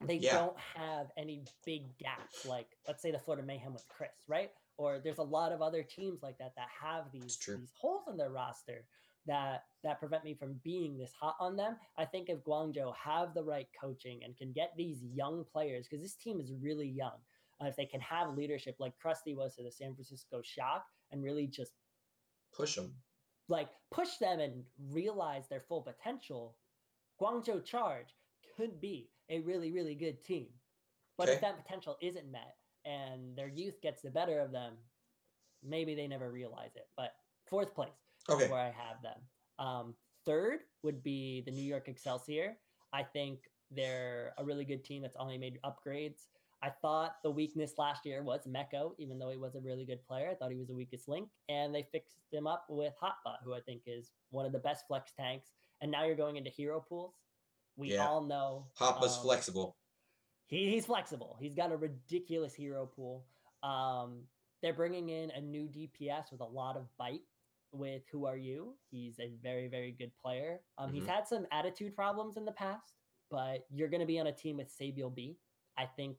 [0.06, 0.34] they yeah.
[0.34, 4.50] don't have any big gaps like let's say the Florida Mayhem with Chris, right?
[4.76, 8.16] Or there's a lot of other teams like that that have these these holes in
[8.16, 8.84] their roster
[9.26, 11.76] that that prevent me from being this hot on them.
[11.96, 16.02] I think if Guangzhou have the right coaching and can get these young players, because
[16.02, 17.16] this team is really young,
[17.62, 21.22] uh, if they can have leadership like Krusty was to the San Francisco Shock and
[21.22, 21.72] really just
[22.54, 22.94] push them,
[23.48, 26.56] like push them and realize their full potential,
[27.20, 28.14] Guangzhou Charge
[28.56, 30.48] could be a really really good team.
[31.16, 31.34] But okay.
[31.36, 34.74] if that potential isn't met and their youth gets the better of them,
[35.62, 36.88] maybe they never realize it.
[36.96, 37.12] But
[37.46, 37.90] fourth place
[38.30, 38.48] okay.
[38.48, 39.18] where I have them.
[39.58, 42.56] Um, third would be the New York Excelsior.
[42.92, 46.26] I think they're a really good team that's only made upgrades.
[46.62, 50.04] I thought the weakness last year was Meko, even though he was a really good
[50.06, 50.28] player.
[50.30, 53.54] I thought he was the weakest link, and they fixed him up with Hotba, who
[53.54, 55.52] I think is one of the best flex tanks.
[55.80, 57.14] And now you're going into hero pools.
[57.76, 58.06] We yeah.
[58.06, 59.76] all know Hotba's um, flexible.
[60.48, 61.36] He, he's flexible.
[61.40, 63.24] He's got a ridiculous hero pool.
[63.62, 64.24] Um,
[64.62, 67.22] they're bringing in a new DPS with a lot of bite
[67.72, 68.74] with Who Are You.
[68.90, 70.60] He's a very, very good player.
[70.78, 70.96] Um, mm-hmm.
[70.96, 72.94] He's had some attitude problems in the past,
[73.30, 75.36] but you're going to be on a team with Saebyeolbe.
[75.78, 76.18] I think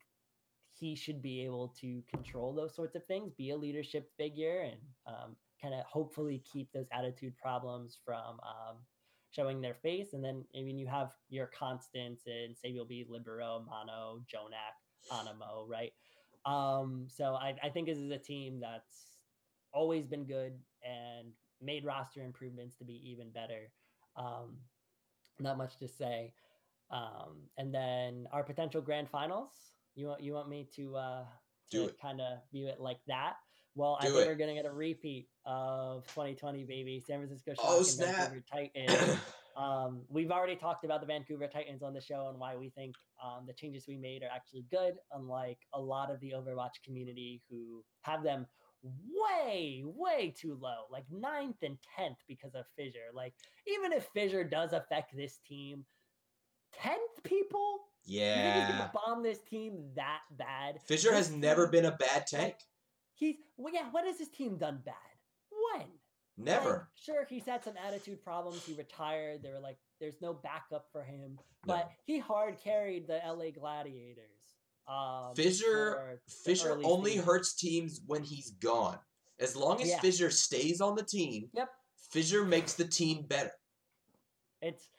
[0.73, 4.79] he should be able to control those sorts of things, be a leadership figure, and
[5.05, 8.77] um, kind of hopefully keep those attitude problems from um,
[9.31, 10.13] showing their face.
[10.13, 15.93] And then, I mean, you have your constants in Saebyeolbe, Libero, Mano, Jonak, Anamo, right?
[16.45, 19.17] Um, so I, I think this is a team that's
[19.73, 20.53] always been good
[20.83, 23.71] and made roster improvements to be even better.
[24.15, 24.57] Um,
[25.39, 26.33] not much to say.
[26.91, 29.51] Um, and then our potential grand finals.
[29.95, 31.23] You want you want me to uh,
[31.71, 33.35] to kind of view it like that?
[33.75, 34.27] Well, Do I think it.
[34.27, 36.99] we're gonna get a repeat of 2020, baby.
[36.99, 38.15] San Francisco Shock oh, snap.
[38.15, 39.17] Vancouver Titans.
[39.57, 42.95] um, we've already talked about the Vancouver Titans on the show and why we think
[43.23, 47.41] um, the changes we made are actually good, unlike a lot of the Overwatch community
[47.49, 48.45] who have them
[48.83, 53.11] way, way too low, like ninth and tenth because of Fissure.
[53.13, 53.33] Like,
[53.67, 55.85] even if Fissure does affect this team,
[56.73, 60.81] tenth people, yeah, you think he's bomb this team that bad?
[60.85, 62.55] Fissure has never been a bad tank.
[63.13, 63.85] He's well, yeah.
[63.91, 64.95] When has his team done bad?
[65.73, 65.87] When?
[66.37, 66.69] Never.
[66.69, 68.65] Like, sure, he's had some attitude problems.
[68.65, 69.43] He retired.
[69.43, 71.37] They were like, there's no backup for him.
[71.65, 71.91] But no.
[72.05, 74.40] he hard carried the LA Gladiators.
[74.87, 77.25] Um, Fissure Fissure only season.
[77.25, 78.97] hurts teams when he's gone.
[79.39, 79.99] As long as yeah.
[79.99, 81.69] Fissure stays on the team, yep.
[82.11, 83.51] Fissure makes the team better.
[84.61, 84.89] It's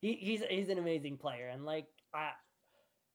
[0.00, 2.30] he, he's he's an amazing player, and like I,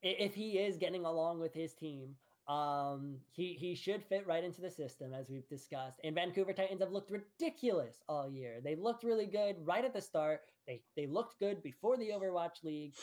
[0.02, 2.16] if he is getting along with his team,
[2.48, 6.00] um, he he should fit right into the system as we've discussed.
[6.04, 8.62] And Vancouver Titans have looked ridiculous all year.
[8.64, 10.42] They looked really good right at the start.
[10.66, 12.94] They they looked good before the Overwatch League.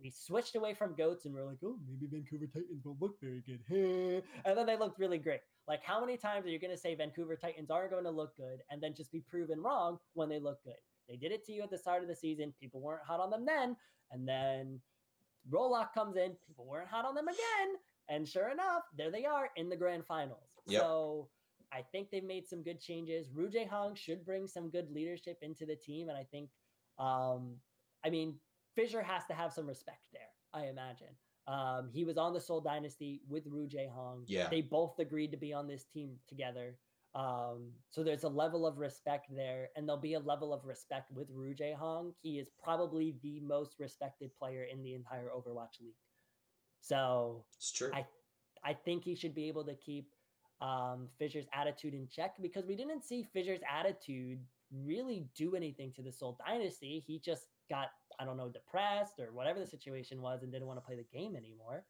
[0.00, 3.42] We switched away from goats and we're like, oh, maybe Vancouver Titans will look very
[3.46, 3.60] good.
[4.44, 5.40] and then they looked really great.
[5.68, 8.36] Like, how many times are you going to say Vancouver Titans aren't going to look
[8.36, 10.74] good and then just be proven wrong when they look good?
[11.08, 12.54] They did it to you at the start of the season.
[12.60, 13.76] People weren't hot on them then.
[14.10, 14.80] And then
[15.50, 16.36] role lock comes in.
[16.46, 17.76] People weren't hot on them again.
[18.08, 20.50] And sure enough, there they are in the grand finals.
[20.66, 20.82] Yep.
[20.82, 21.28] So
[21.72, 23.28] I think they've made some good changes.
[23.34, 26.08] Ru Hong should bring some good leadership into the team.
[26.08, 26.50] And I think,
[26.98, 27.56] um,
[28.04, 28.36] I mean,
[28.74, 31.16] Fissure has to have some respect there, I imagine.
[31.46, 34.24] Um, he was on the Seoul Dynasty with Ru Hong.
[34.26, 34.48] Yeah.
[34.48, 36.76] They both agreed to be on this team together.
[37.14, 41.12] Um, so there's a level of respect there, and there'll be a level of respect
[41.12, 42.12] with Ru Hong.
[42.22, 45.94] He is probably the most respected player in the entire Overwatch League.
[46.84, 47.90] So It's true.
[47.92, 48.04] I
[48.62, 50.10] I think he should be able to keep
[50.60, 54.38] um, Fissure's attitude in check because we didn't see Fissure's attitude
[54.72, 57.04] really do anything to the Seoul Dynasty.
[57.06, 60.78] He just got, I don't know, depressed or whatever the situation was and didn't want
[60.78, 61.84] to play the game anymore.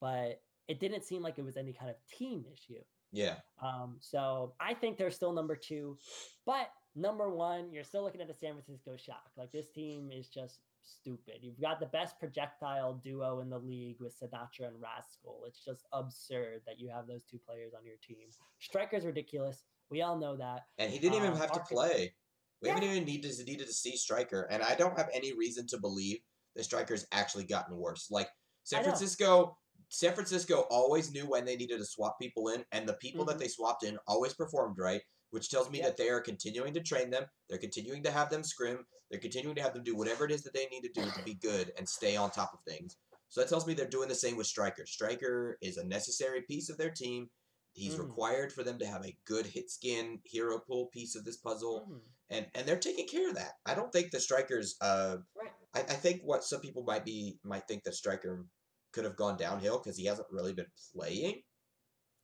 [0.00, 2.80] But it didn't seem like it was any kind of team issue.
[3.12, 3.36] yeah.
[3.62, 5.98] Um, so I think they're still number two,
[6.46, 9.30] but number one, you're still looking at the San Francisco Shock.
[9.36, 11.36] Like this team is just stupid.
[11.40, 15.44] You've got the best projectile duo in the league with Sinatraa and Rascal.
[15.46, 18.28] It's just absurd that you have those two players on your team.
[18.60, 19.64] Striker's ridiculous.
[19.90, 20.62] We all know that.
[20.78, 22.14] And he didn't even Um, have to play.
[22.60, 22.92] We haven't Yeah.
[22.92, 26.20] even needed needed to see Striker, and I don't have any reason to believe
[26.54, 28.10] that Striker's actually gotten worse.
[28.10, 28.30] Like
[28.62, 29.58] San Francisco,
[29.90, 33.36] San Francisco always knew when they needed to swap people in, and the people that
[33.36, 33.40] Mhm.
[33.40, 35.02] they swapped in always performed right,
[35.34, 35.86] which tells me Yep.
[35.88, 37.26] that they are continuing to train them.
[37.48, 38.86] They're continuing to have them scrim.
[39.10, 41.22] They're continuing to have them do whatever it is that they need to do to
[41.24, 42.96] be good and stay on top of things.
[43.30, 44.86] So that tells me they're doing the same with Striker.
[44.86, 47.30] Striker is a necessary piece of their team.
[47.72, 48.06] He's Mhm.
[48.06, 52.02] required for them to have a good hitscan hero pool piece of this puzzle Mhm.
[52.30, 53.54] and and they're taking care of that.
[53.66, 54.76] I don't think the strikers.
[54.80, 55.52] Uh, Right.
[55.74, 58.46] I, I think what some people might be might think that striker
[58.92, 61.42] could have gone downhill because he hasn't really been playing.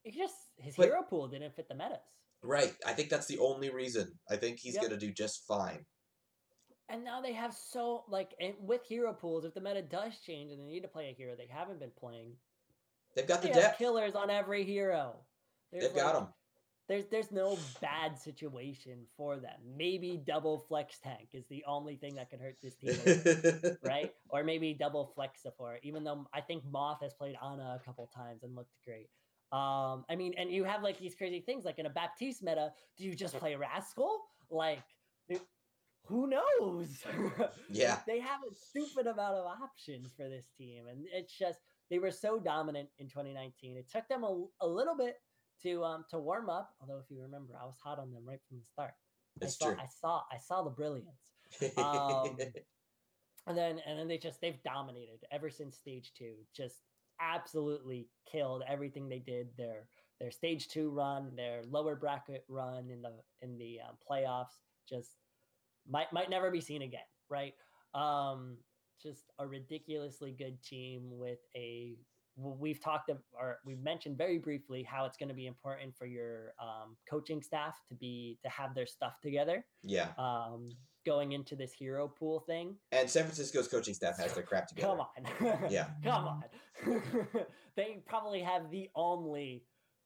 [0.04, 1.98] He just his But- hero pool didn't fit the metas.
[2.42, 2.74] Right.
[2.86, 4.18] I think that's the only reason.
[4.28, 4.82] I think he's Yep.
[4.84, 5.84] gonna do just fine.
[6.88, 10.50] And now they have so like and with hero pools, if the meta does change
[10.50, 12.36] and they need to play a hero they haven't been playing,
[13.14, 13.78] They've got the they have depth.
[13.78, 15.16] killers on every hero.
[15.70, 16.28] There's They've got them.
[16.88, 19.60] There's there's no bad situation for them.
[19.76, 22.96] Maybe double flex tank is the only thing that could hurt this team,
[23.84, 24.12] right?
[24.28, 25.80] Or maybe double flex support.
[25.84, 29.08] Even though I think Moth has played Ana a couple times and looked great.
[29.52, 32.72] Um, I mean, and you have like these crazy things like in a Baptiste meta.
[32.96, 34.20] Do you just play Rascal?
[34.50, 34.82] Like,
[35.28, 35.42] it-
[36.06, 36.88] who knows?
[37.70, 37.98] Yeah.
[38.06, 42.10] they have a stupid amount of options for this team, and it's just they were
[42.10, 43.76] so dominant in 2019.
[43.76, 45.16] It took them a, a little bit
[45.62, 46.70] to um to warm up.
[46.80, 48.94] Although, if you remember, I was hot on them right from the start.
[49.40, 49.80] It's I saw, true.
[49.80, 51.20] I saw I saw the brilliance.
[51.76, 52.36] um,
[53.46, 56.34] and then and then they just they've dominated ever since stage two.
[56.56, 56.76] Just
[57.20, 59.48] absolutely killed everything they did.
[59.56, 59.86] Their
[60.20, 63.12] their stage two run, their lower bracket run in the
[63.42, 64.58] in the um, playoffs,
[64.88, 65.16] just
[65.88, 67.00] might might never be seen again.
[67.28, 67.54] Right?
[67.94, 68.56] Um,
[69.02, 71.96] just a ridiculously good team with a
[72.36, 76.54] We've talked or we've mentioned very briefly how it's going to be important for your
[76.62, 80.08] um, coaching staff to be to have their stuff together yeah.
[80.16, 80.70] um,
[81.06, 82.76] going into this hero pool thing.
[82.92, 84.88] And San Francisco's coaching staff has their crap together.
[84.88, 85.00] Come
[85.48, 85.58] on.
[85.70, 85.86] Yeah.
[86.04, 86.44] Come on.
[87.76, 89.64] they probably have the only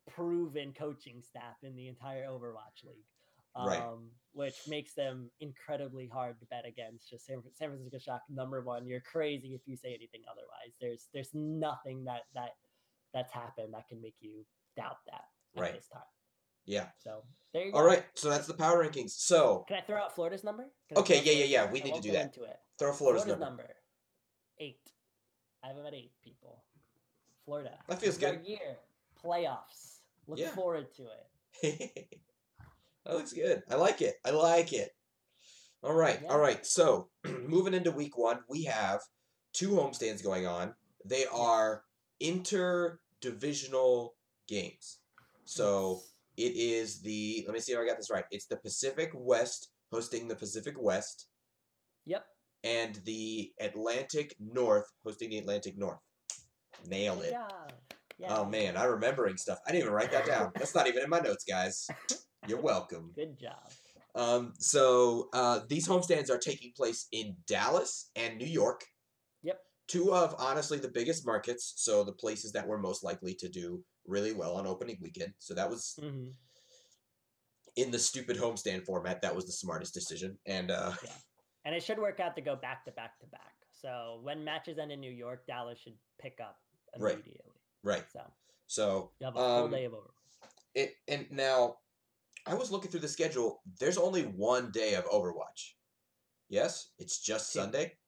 [0.09, 3.05] proven coaching staff in the entire Overwatch League.
[3.57, 3.83] Um, Right.
[4.33, 7.09] Which makes them incredibly hard to bet against.
[7.09, 8.85] Just San, San Francisco Shock number one.
[8.87, 10.75] You're crazy if you say anything otherwise.
[10.81, 12.51] There's there's nothing that that
[13.13, 14.45] that's happened that can make you
[14.77, 15.23] doubt that
[15.57, 15.75] at Right.
[15.75, 16.03] this time.
[16.67, 16.87] Yeah.
[16.99, 17.85] So there you go.
[17.85, 18.05] right.
[18.15, 19.11] So that's the power rankings.
[19.11, 20.65] So Can I throw out Florida's number?
[20.89, 22.27] Can Okay, yeah, yeah, yeah, we need to do that.
[22.27, 22.57] Into it.
[22.79, 23.63] throw Florida's, Florida's number.
[23.63, 23.75] number.
[24.59, 24.81] eight.
[25.63, 26.63] I have them at eight, people.
[27.45, 27.71] Florida.
[27.89, 28.41] That feels good.
[28.47, 28.77] Year
[29.25, 29.99] playoffs.
[30.27, 30.51] Look Yeah.
[30.51, 31.03] forward to
[31.63, 32.21] it.
[33.07, 33.63] that looks good.
[33.71, 34.15] I like it.
[34.25, 34.91] I like it.
[35.83, 36.19] All right.
[36.23, 36.29] Yeah.
[36.31, 36.65] All right.
[36.67, 37.09] So,
[37.47, 39.01] moving into week one, we have
[39.53, 40.75] two homestands going on.
[41.05, 41.83] They are
[43.23, 44.11] interdivisional
[44.49, 44.99] games.
[45.45, 46.01] So,
[46.37, 48.25] it is the, let me see if I got this right.
[48.31, 51.29] It's the Pacific West hosting the Pacific West,
[52.07, 52.25] Yep.
[52.65, 55.99] and the Atlantic North hosting the Atlantic North.
[56.87, 57.31] Nail it.
[57.31, 57.73] job.
[58.19, 58.37] Yeah.
[58.37, 59.59] Oh man, I'm remembering stuff.
[59.67, 60.53] I didn't even write that down.
[60.55, 61.87] That's not even in my notes, guys.
[62.47, 63.13] You're welcome.
[63.15, 63.71] Good job.
[64.15, 68.85] Um, so uh, these homestands are taking place in Dallas and New York.
[69.43, 69.59] Yep.
[69.89, 73.83] Two of honestly the biggest markets, so the places that we're most likely to do
[74.07, 75.33] really well on opening weekend.
[75.39, 76.29] So that was hmm
[77.77, 79.21] in the stupid homestand format.
[79.23, 80.39] That was the smartest decision.
[80.47, 80.93] And uh,
[81.65, 83.53] And it should work out to go back to back to back.
[83.73, 86.57] So when matches end in New York, Dallas should pick up
[86.97, 87.15] Right.
[87.15, 87.59] immediately.
[87.83, 88.21] right, So
[88.69, 90.49] so you have a full Um, day of Overwatch.
[90.75, 91.79] it and now
[92.47, 93.61] I was looking through the schedule.
[93.81, 95.75] There's only one day of Overwatch.
[96.49, 97.59] Yes, it's just Two.
[97.59, 97.99] Sunday,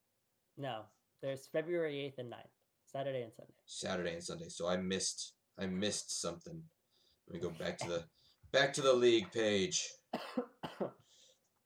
[0.57, 0.84] No,
[1.22, 3.55] there's February eighth and 9th, Saturday and Sunday.
[3.64, 4.49] Saturday and Sunday.
[4.49, 6.62] So I missed I missed something.
[7.28, 8.04] Let me go back to the
[8.52, 9.88] back to the league page.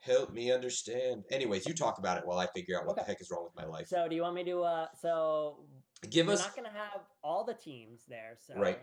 [0.00, 1.24] Help me understand.
[1.30, 3.54] Anyways, you talk about it while I figure out what the heck is wrong with
[3.54, 3.86] my life.
[3.86, 4.62] so do you want me to?
[4.62, 5.66] Uh, so
[6.08, 8.80] Give You're us not gonna have all the teams there, so Right.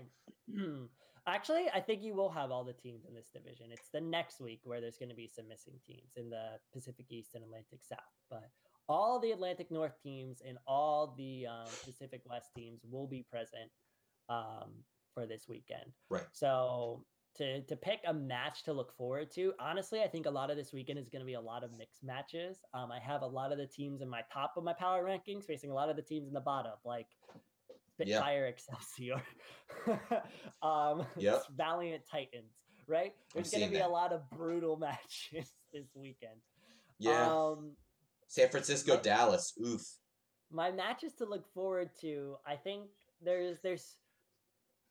[1.28, 3.68] Actually, I think you will have all the teams in this division.
[3.72, 7.05] It's the next week where there's going to be some missing teams in the Pacific
[7.10, 7.99] East and Atlantic South,
[8.30, 8.49] but
[8.88, 13.70] all the Atlantic North teams and all the um, Pacific West teams will be present
[14.30, 14.72] um,
[15.18, 15.91] for this weekend.
[16.09, 16.24] Right.
[16.32, 17.03] So
[17.38, 20.57] to to pick a match to look forward to, honestly, I think a lot of
[20.57, 22.57] this weekend is going to be a lot of mixed matches.
[22.76, 25.45] Um, I have a lot of the teams in my top of my power rankings
[25.45, 27.07] facing a lot of the teams in the bottom, like
[27.99, 28.18] Yeah.
[28.18, 29.22] Spitfire Excelsior,
[30.61, 31.43] um, Yep.
[31.57, 32.53] Valiant Titans.
[32.88, 33.13] Right?
[33.34, 33.88] There's going to be that.
[33.88, 36.39] a lot of brutal matches this weekend.
[36.99, 37.28] yeah.
[37.28, 37.72] Um,
[38.28, 39.53] San Francisco, but- Dallas.
[39.65, 39.82] Oof.
[40.51, 42.84] my matches to look forward to, I think
[43.22, 43.97] there's there's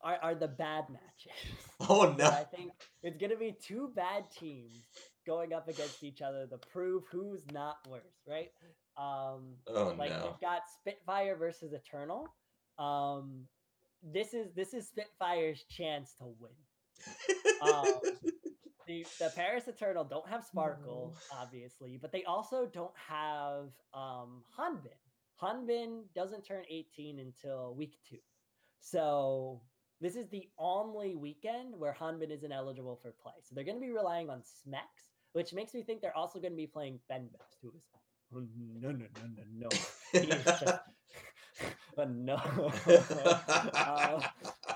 [0.01, 1.37] are, are the bad matches.
[1.79, 2.73] Oh So I think
[3.03, 4.83] it's gonna be two bad teams
[5.25, 8.49] going up against each other to prove who's not worse, right?
[8.97, 10.25] Um, Oh like no.
[10.25, 12.27] you've got Spitfire versus Eternal.
[12.79, 13.47] Um,
[14.03, 16.51] this is this is Spitfire's chance to win.
[17.61, 17.85] Um,
[18.87, 24.97] the, the Paris Eternal don't have Sparkle, obviously, but they also don't have um, Hanbin.
[25.41, 28.17] Hanbin doesn't turn 18 until week two.
[28.79, 29.61] So
[30.01, 33.33] this is the only weekend where Hanbin isn't eligible for play.
[33.43, 36.53] So they're going to be relying on Smex, which makes me think they're also going
[36.53, 37.83] to be playing Benbest, who is
[38.31, 39.69] no, no, no, no,
[40.13, 40.79] no.
[41.97, 42.35] Uh, no.
[43.73, 44.21] Um,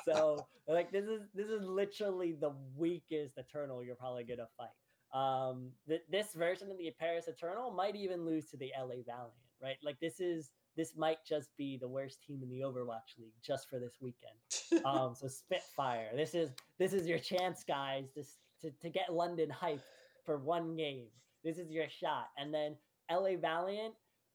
[0.06, 4.70] so like this is this is literally the weakest Eternal you're probably gonna fight.
[5.14, 9.36] Um, th- this version of the Paris Eternal might even lose to the LA Valiant,
[9.62, 9.78] right?
[9.84, 13.70] Like this is this might just be the worst team in the Overwatch League just
[13.70, 14.34] for this weekend.
[14.86, 19.50] Um, so Spitfire, this is this is your chance, guys, this to, to get London
[19.50, 19.84] hype
[20.26, 21.08] for one game.
[21.44, 22.78] This is your shot, and then
[23.12, 23.94] LA Valiant,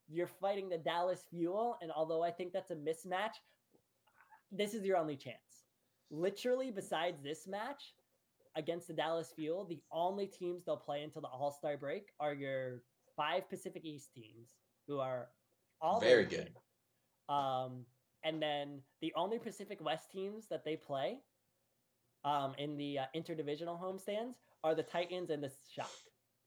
[0.08, 3.32] you're fighting the Dallas Fuel, and although I think that's a mismatch,
[4.52, 5.64] this is your only chance.
[6.10, 7.94] Literally, besides this match
[8.56, 12.34] against the Dallas Fuel, the only teams they'll play until the All Star break are
[12.34, 12.82] your
[13.16, 14.50] five Pacific East teams,
[14.86, 15.28] who are
[15.80, 16.50] all Very good.
[17.28, 17.84] Um,
[18.24, 21.18] and then the only Pacific West teams that they play
[22.24, 25.90] um, in the uh, interdivisional homestands are the Titans and the Shock.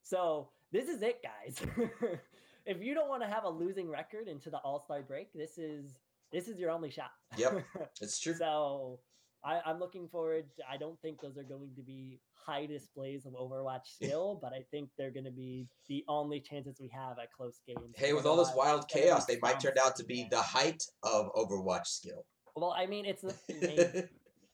[0.02, 1.60] So this is it, guys.
[2.66, 5.58] if you don't want to have a losing record into the All Star break, this
[5.58, 5.94] is
[6.32, 7.10] this is your only shot.
[7.36, 7.64] Yep.
[8.00, 8.34] It's true.
[8.34, 9.00] so
[9.44, 10.44] I, I'm looking forward.
[10.56, 14.52] To, I don't think those are going to be high displays of Overwatch skill, but
[14.52, 17.94] I think they're going to be the only chances we have at close games.
[17.96, 20.26] Hey, with all this wild it's gonna be chaos, they might turn out to be
[20.30, 22.26] the height of Overwatch skill.
[22.56, 23.32] well, I mean, it's I,
[23.66, 24.08] mean,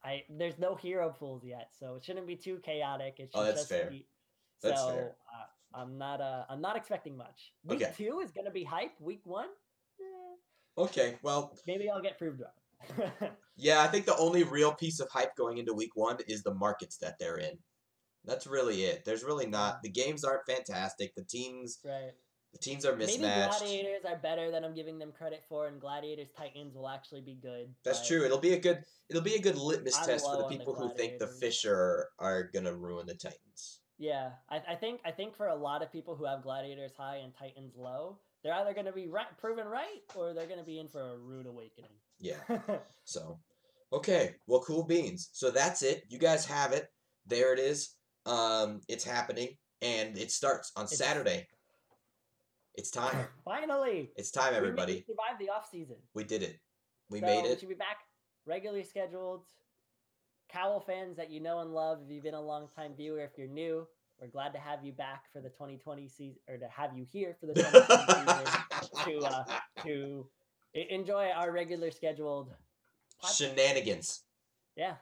[0.04, 3.16] I there's no hero pools yet, so it shouldn't be too chaotic.
[3.18, 3.90] It should Oh, that's just fair.
[3.90, 4.06] Be,
[4.62, 5.16] That's so fair.
[5.34, 7.52] Uh, I'm not uh I'm not expecting much.
[7.64, 7.92] Week Okay.
[7.96, 8.92] two is gonna be hype.
[9.00, 9.48] Week one,
[10.00, 12.50] eh, Okay, well, maybe I'll get proved wrong.
[13.56, 16.54] yeah, I think the only real piece of hype going into week one is the
[16.54, 17.58] markets that they're in.
[18.24, 19.04] That's really it.
[19.04, 19.82] There's really not.
[19.82, 21.14] The games aren't fantastic.
[21.14, 22.10] The teams, right.
[22.52, 23.20] the teams are mismatched.
[23.20, 23.60] Maybe mismatched.
[23.60, 27.38] Gladiators are better than I'm giving them credit for, and Gladiators Titans will actually be
[27.40, 27.72] good.
[27.84, 28.24] That's true.
[28.24, 28.82] It'll be a good.
[29.08, 31.28] It'll be a good litmus I'm test for the on the people who think the
[31.28, 33.80] Fissure are gonna ruin the Titans.
[33.98, 37.18] Yeah, I, I think I think for a lot of people who have Gladiators high
[37.18, 40.64] and Titans low, they're either going to be right, proven right or they're going to
[40.64, 41.90] be in for a rude awakening.
[42.20, 42.40] Yeah.
[43.08, 43.38] So,
[43.92, 44.34] okay.
[44.48, 45.28] Well, cool beans.
[45.32, 46.02] So that's it.
[46.08, 46.88] You guys have it.
[47.24, 47.94] There it is.
[48.26, 49.50] Um, it's happening,
[49.80, 51.46] and it starts on It's- Saturday.
[52.74, 53.28] It's time.
[53.44, 54.94] Finally, It's time, everybody.
[55.06, 55.96] we survived the off season.
[56.14, 56.58] We did it.
[57.08, 57.60] We So made We it.
[57.60, 57.98] should be back
[58.44, 59.44] regularly scheduled.
[60.50, 63.30] Cowl fans that you know and love, if you've been a long time viewer, if
[63.38, 63.86] you're new,
[64.20, 67.36] we're glad to have you back for the 2020 season, or to have you here
[67.40, 69.44] for the 2020 season to uh,
[69.84, 70.26] to
[70.76, 72.52] enjoy our regular scheduled.
[73.22, 73.36] podcast.
[73.38, 74.22] Shenanigans.
[74.76, 74.96] Yeah,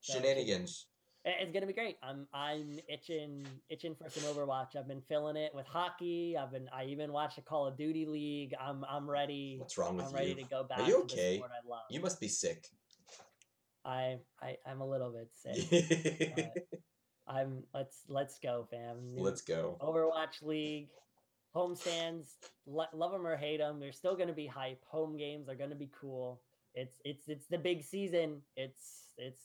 [0.00, 0.86] So- Shenanigans.
[1.24, 1.98] It's gonna be great.
[2.02, 4.74] I'm I'm itching itching for some Overwatch.
[4.74, 6.36] I've been filling it with hockey.
[6.36, 8.54] I've been I even watched a Call of Duty League.
[8.60, 9.54] I'm I'm ready.
[9.60, 10.34] What's wrong with I'm ready you?
[10.34, 10.80] to go back.
[10.88, 11.32] you to okay?
[11.34, 11.82] The sport I love.
[11.90, 12.66] You must be sick.
[13.84, 16.48] I I I'm a little bit sick.
[17.28, 19.14] I'm let's let's go, fam.
[19.16, 19.76] Let's go.
[19.80, 20.88] Overwatch League,
[21.54, 22.34] homestands.
[22.66, 24.82] Lo- love them or hate them, they're still gonna be hype.
[24.88, 26.40] Home games are gonna be cool.
[26.74, 28.42] It's it's it's the big season.
[28.56, 29.42] It's it's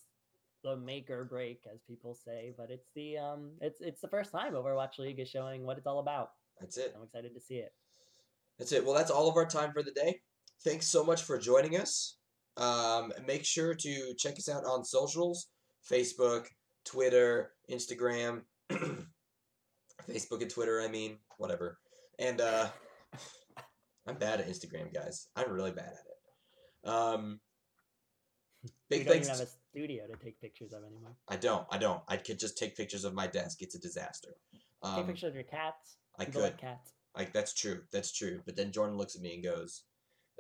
[0.64, 2.54] the make or break, as people say.
[2.58, 5.88] But it's the um it's it's the first time Overwatch League is showing what it's
[5.88, 6.32] all about.
[6.60, 6.94] That's it.
[6.96, 7.74] I'm excited to see it.
[8.58, 8.84] That's it.
[8.84, 10.22] Well, that's all of our time for the day.
[10.64, 12.18] Thanks so much for joining us.
[12.58, 15.50] Um, make sure to check us out on socials
[15.90, 16.48] Facebook,
[16.86, 18.42] Twitter, Instagram.
[20.10, 21.78] Facebook and Twitter, I mean, whatever.
[22.20, 22.70] And uh,
[24.08, 25.28] I'm bad at Instagram, guys.
[25.36, 26.90] I'm really bad at it.
[26.90, 27.40] Um,
[28.90, 29.28] big don't thanks.
[29.28, 31.16] even have a studio to take pictures of anymore.
[31.28, 31.66] I don't.
[31.70, 32.02] I don't.
[32.08, 33.62] I could just take pictures of my desk.
[33.62, 34.36] It's a disaster.
[34.54, 34.62] Take
[34.94, 35.98] Um, pictures of your cats.
[36.20, 36.48] I People could.
[36.52, 36.94] like cats.
[37.16, 37.82] Like that's true.
[37.92, 38.42] That's true.
[38.46, 39.84] But then Jordan looks at me and goes,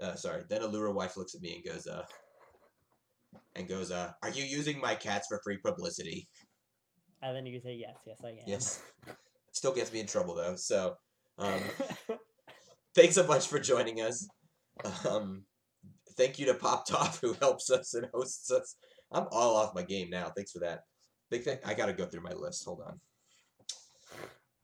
[0.01, 2.05] uh, "Sorry." Then Allura wife looks at me and goes, "Uh,"
[3.55, 6.27] and goes, "Uh, are you using my cats for free publicity?"
[7.23, 8.35] And then you say yes, yes, I am.
[8.45, 8.81] Yes.
[9.53, 10.55] Still gets me in trouble though.
[10.55, 10.95] So,
[11.37, 11.61] um,
[12.95, 14.27] thanks so much for joining us.
[15.07, 15.43] Um,
[16.17, 18.75] thank you to Pop Top who helps us and hosts us.
[19.11, 20.31] I'm all off my game now.
[20.35, 20.81] Thanks for that.
[21.29, 21.59] Big thing.
[21.65, 22.65] I gotta go through my list.
[22.65, 22.99] Hold on.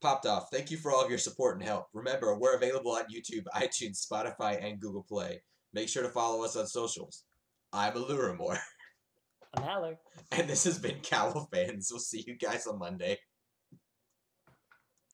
[0.01, 0.47] Popped off.
[0.51, 1.87] Thank you for all of your support and help.
[1.93, 5.41] Remember, we're available on YouTube, iTunes, Spotify, and Google Play.
[5.73, 7.23] Make sure to follow us on socials.
[7.71, 8.59] I'm Aluramore,
[9.55, 9.95] I'm Howleir.
[10.31, 11.87] and this has been Cowl Fans.
[11.89, 13.17] We'll see you guys on Monday.